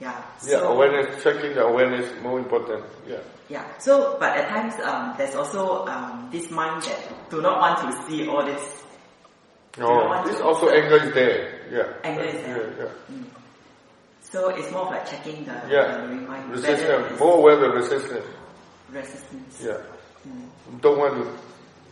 [0.00, 0.20] Yeah.
[0.42, 2.84] Yeah, so- awareness, checking the awareness more important.
[3.06, 3.18] Yeah.
[3.48, 3.64] Yeah.
[3.78, 8.02] So, but at times um, there's also um, this mind that do not want to
[8.10, 8.82] see all this.
[9.78, 11.60] Not No, this also anger is there.
[11.70, 11.92] Yeah.
[12.04, 12.56] Anger is there.
[12.78, 13.16] Yeah, yeah.
[13.16, 13.24] Mm.
[14.22, 16.06] So it's more of like checking the, Yeah.
[16.06, 17.18] the Resistance.
[17.20, 18.26] More aware of resistance.
[18.90, 19.62] resistance.
[19.64, 19.78] Yeah.
[20.28, 20.80] Mm.
[20.80, 21.14] Don't want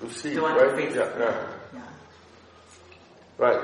[0.01, 0.76] to, to see, Don't want to right?
[0.76, 1.16] face yeah, it.
[1.18, 1.47] yeah.
[1.74, 1.81] Yeah.
[3.39, 3.61] Right.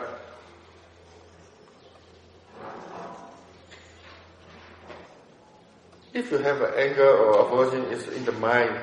[6.14, 8.79] If you have an anger or aversion is in the mind,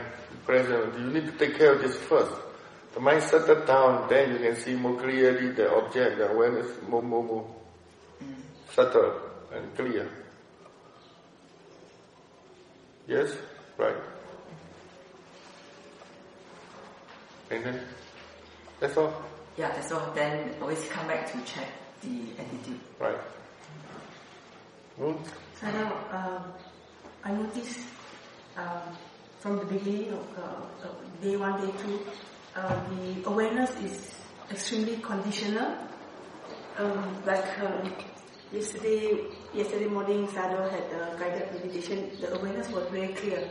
[0.45, 2.31] present, you need to take care of this first.
[2.93, 7.01] The mind settle down, then you can see more clearly the object, the awareness more,
[7.01, 7.55] more, more
[8.71, 9.19] subtle
[9.51, 10.09] and clear.
[13.07, 13.31] Yes?
[13.77, 13.95] Right.
[17.49, 17.79] And then,
[18.79, 19.13] that's all.
[19.57, 20.11] Yeah, that's all.
[20.13, 21.67] Then always come back to check
[22.01, 22.79] the attitude.
[22.99, 23.17] Right.
[24.99, 25.17] Good.
[25.59, 26.53] So now, um,
[27.23, 27.79] I noticed
[28.57, 28.95] um,
[29.39, 31.99] from the beginning of uh, of day one, day two,
[32.55, 34.13] uh, the awareness is
[34.51, 35.77] extremely conditional.
[36.77, 37.93] Um, like um,
[38.51, 42.11] yesterday, yesterday morning, Sayadaw had a guided meditation.
[42.19, 43.49] The awareness was very clear.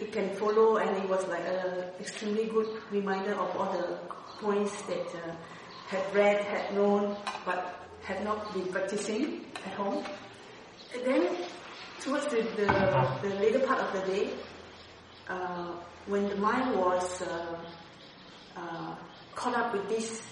[0.00, 3.98] It can follow, and it was like an extremely good reminder of all the
[4.40, 5.34] points that uh,
[5.88, 10.04] had read, had known, but had not been practicing at home.
[10.94, 11.36] And then
[12.00, 12.66] towards the, the,
[13.22, 14.30] the later part of the day,
[15.28, 15.72] uh,
[16.06, 17.56] when the mind was uh,
[18.56, 18.94] uh,
[19.34, 20.22] caught up with this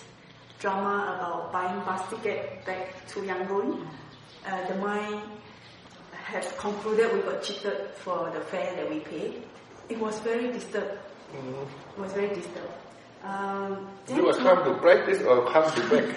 [0.59, 3.87] drama about buying bus ticket back to Yangon,
[4.47, 5.23] uh, the mind
[6.13, 9.43] had concluded we got cheated for the fare that we paid.
[9.89, 10.99] It was very disturbed.
[11.35, 12.73] It was very disturbed.
[13.25, 16.17] Um, then You will come to practice or come to back?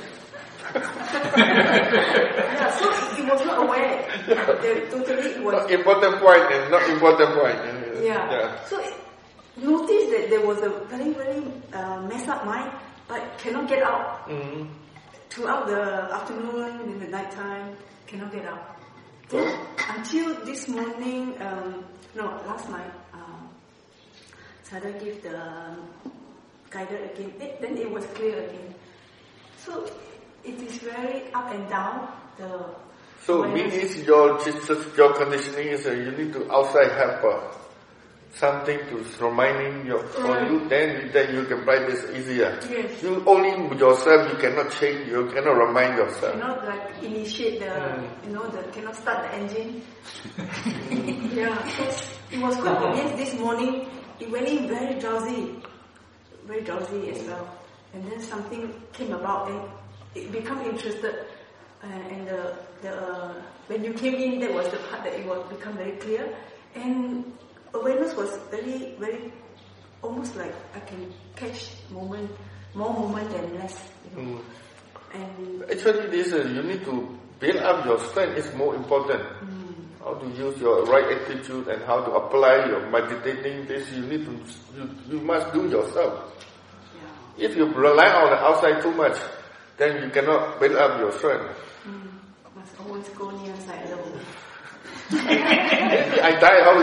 [0.73, 2.89] yeah, so
[3.21, 4.07] it was not aware.
[4.27, 7.59] The, totally it was Not important point and not important point.
[8.03, 8.31] Yeah.
[8.31, 8.65] yeah.
[8.65, 8.93] So it-
[9.57, 11.43] notice that there was a very, very
[11.73, 12.71] uh, messed up mind,
[13.07, 14.27] but cannot get out.
[14.29, 14.67] Mhm.
[15.29, 15.81] Throughout the
[16.13, 17.75] afternoon, in the night time,
[18.07, 18.77] cannot get out.
[19.29, 19.49] Then,
[19.89, 23.49] until this morning, um, no, last night, um,
[24.69, 25.33] Sayadaw gave the
[26.69, 27.33] guided again.
[27.39, 28.73] It, then it was clear again.
[29.57, 29.85] So
[30.43, 32.07] it is very up and down.
[32.37, 32.65] The
[33.25, 34.37] So means your
[34.97, 37.62] your conditioning is uh, you need to outside help uh,
[38.35, 40.49] something to reminding your for Right.
[40.51, 40.67] you.
[40.67, 42.57] Then then you can practice easier.
[42.69, 43.01] Yes.
[43.03, 45.07] You only yourself you cannot change.
[45.09, 46.35] You cannot remind yourself.
[46.35, 47.73] You cannot like initiate the
[48.25, 49.81] you know the cannot start the engine.
[51.33, 51.83] yeah, so
[52.31, 53.87] it was quite obvious this morning.
[54.19, 55.61] It went in very drowsy,
[56.45, 57.47] very drowsy as well.
[57.93, 59.61] And then something came about and
[60.15, 61.25] it become interested.
[61.83, 63.33] Uh, and the the uh,
[63.67, 66.33] when you came in, that was the part that it was become very clear.
[66.75, 67.33] And
[67.73, 69.31] awareness was very, very,
[70.01, 72.31] almost like I can catch moment,
[72.73, 73.75] more moment than less.
[74.15, 74.39] You know.
[74.39, 74.43] Mm.
[75.13, 79.21] And Actually, this uh, you need to build up your strength is more important.
[79.99, 83.67] How to use your right attitude and how to apply your meditating.
[83.67, 84.31] This you need to
[84.75, 86.33] you, you must do yourself.
[87.37, 89.17] If you rely on the outside too much,
[89.77, 91.55] then you cannot build up your strength.
[92.55, 94.12] must always go near side alone.
[95.13, 96.73] I die, how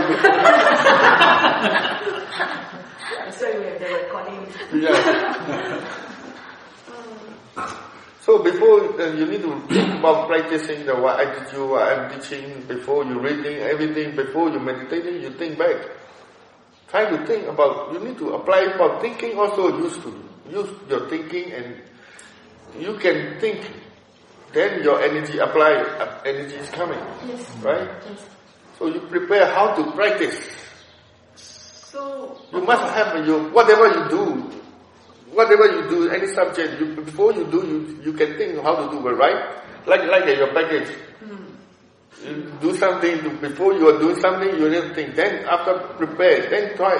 [3.18, 4.42] That's why we have the recording.
[4.82, 5.86] yeah.
[8.20, 12.62] So before uh, you need to think about practicing the what attitude, what I'm teaching,
[12.68, 15.76] before you reading everything, before you meditating, you think back.
[16.88, 20.14] Try to think about, you need to apply for thinking also used to.
[20.50, 21.80] Use your thinking and
[22.78, 23.64] you can think,
[24.52, 26.98] then your energy apply, uh, energy is coming.
[27.26, 27.50] Yes.
[27.62, 27.88] Right?
[28.78, 30.38] So you prepare how to practice.
[31.36, 34.24] So You must have your, whatever you do,
[35.32, 38.90] whatever you do, any subject, you, before you do, you, you can think how to
[38.90, 39.56] do it, right?
[39.86, 40.88] Like, like your package.
[42.24, 45.78] You do something, to, before you are doing something, you need to think, then after
[45.96, 46.96] prepare, then try.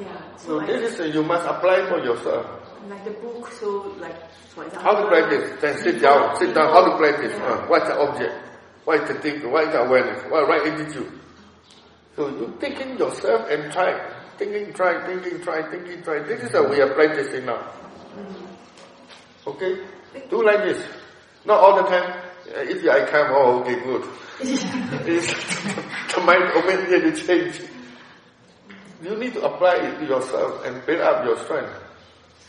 [0.00, 2.57] yeah, So so this is, you must apply for yourself.
[2.88, 3.50] Like the book.
[3.52, 4.16] So like
[4.54, 5.60] for example, How to practice?
[5.60, 7.34] Then sit down, sit down, how to practice?
[7.34, 8.34] Uh, what's the object?
[8.84, 9.50] What is the thing?
[9.50, 10.22] What is the awareness?
[10.30, 11.12] What right attitude?
[12.16, 14.14] So you thinking yourself and try.
[14.38, 16.20] Thinking, try, thinking, try, thinking, try.
[16.20, 17.72] This is how we are practicing now.
[19.46, 19.84] Okay?
[20.30, 20.82] Do like this.
[21.44, 22.10] Not all the time.
[22.48, 24.04] Uh, if I come, oh, okay, good.
[26.14, 27.60] The mind immediately change.
[29.02, 31.70] You need to apply it to yourself and build up your strength.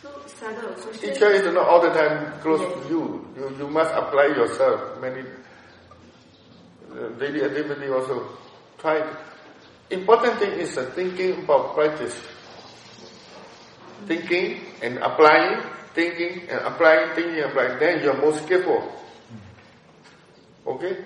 [0.01, 3.27] So Sayadaw also said- Teacher is not all the time close to you.
[3.35, 5.01] You, you must apply yourself.
[5.01, 5.27] Many
[6.91, 8.37] uh, daily activity also.
[8.77, 9.03] Try.
[9.89, 12.15] Important thing is thinking about practice.
[14.07, 15.59] Thinking and applying,
[15.93, 17.79] thinking and applying, thinking and applying.
[17.79, 18.95] Then you are more skillful.
[20.67, 21.03] Okay?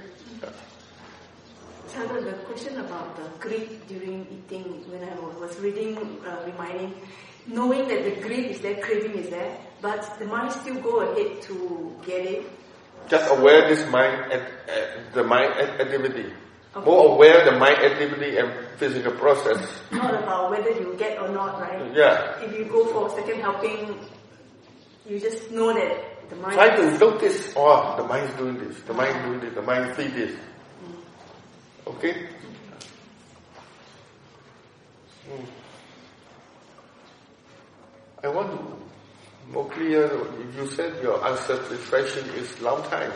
[1.89, 6.93] Sayadaw, the question about the greed during eating, when I was reading, uh, reminding,
[7.47, 11.41] knowing that the greed is there, craving is there, but the mind still go ahead
[11.43, 12.45] to get it.
[13.09, 16.31] Just aware this mind at, at the mind act- activity.
[16.85, 19.61] More aware the mind activity and physical process.
[19.91, 21.93] Not about whether you get or not, right?
[21.95, 22.41] Yeah.
[22.41, 23.99] If you go for second helping,
[25.07, 26.55] you just know that the mind.
[26.55, 29.61] Try to notice, oh, the mind is doing this, the mind is doing this, the
[29.61, 30.35] mind see this.
[31.85, 32.27] Okay?
[35.29, 35.45] Mm.
[38.23, 38.83] I want to
[39.51, 40.09] more clear,
[40.55, 43.11] you said your unsatisfaction is long time.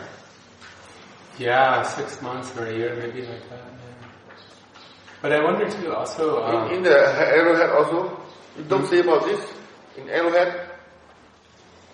[1.38, 3.58] Yeah, six months or a year, maybe like that.
[3.58, 4.08] Yeah.
[5.22, 6.42] But I wonder too, also.
[6.44, 8.20] Um, in, in the arrowhead also,
[8.58, 9.40] you don't say about this
[9.96, 10.68] in arrowhead.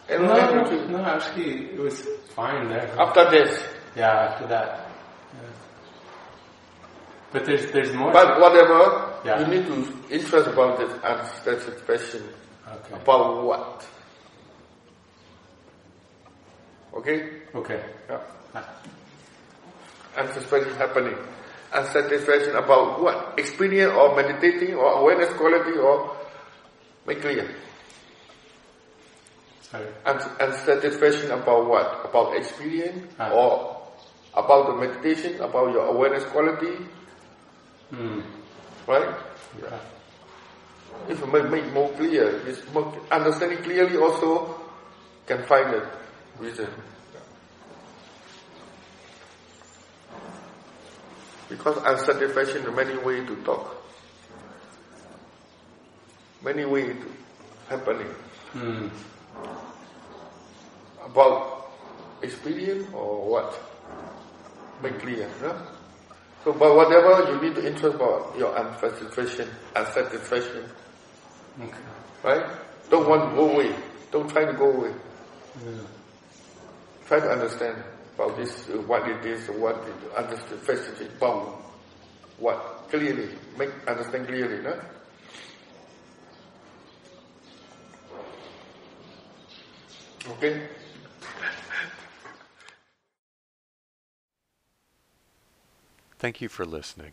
[0.08, 2.90] Arrowhead no, no, actually, it was fine there.
[2.98, 3.62] After this.
[3.96, 4.90] Yeah, after that.
[5.34, 5.48] Yeah.
[7.32, 8.12] But there's there's more.
[8.12, 9.40] But whatever, Yeah.
[9.40, 9.76] you need to
[10.10, 12.24] interest about this unsatisfaction.
[12.84, 12.94] Okay.
[13.02, 13.86] About what?
[16.94, 17.18] Okay?
[17.54, 17.80] Okay.
[18.08, 18.20] Yeah.
[20.16, 21.16] Unsatisfaction happening.
[21.74, 23.34] Unsatisfaction about what?
[23.38, 26.14] Experience or meditating or awareness quality or
[27.06, 27.48] make clear.
[29.62, 29.90] Sorry.
[30.06, 32.04] Uns- unsatisfaction about what?
[32.04, 33.32] About experience Ah.
[33.34, 33.82] or
[34.34, 36.78] about the meditation, about your awareness quality,
[37.90, 38.20] Hmm.
[38.86, 39.10] right?
[39.58, 39.78] Yeah.
[41.08, 44.60] If you make, more clear, it's more, understanding clearly also
[45.26, 45.86] can find the
[46.38, 46.68] reason.
[51.48, 53.76] Because unsatisfaction, are many ways to talk.
[56.42, 57.12] Many ways to
[57.68, 58.08] happening.
[58.52, 58.88] Hmm.
[61.04, 61.70] About
[62.22, 63.60] experience or what?
[64.82, 65.56] Make clear, no?
[66.44, 70.64] So, but whatever you need to interest about your unsatisfaction, unsatisfaction,
[71.60, 71.72] Okay.
[72.22, 72.44] right?
[72.90, 73.74] Don't want to go away.
[74.10, 74.92] Don't try to go away.
[75.64, 75.72] Yeah.
[77.06, 77.82] Try to understand
[78.14, 81.62] about this, uh, what it is, what it, unsatisfaction is about
[82.38, 83.28] what clearly,
[83.58, 84.80] make understand clearly, no?
[90.30, 90.68] Okay.
[96.18, 97.12] Thank you for listening.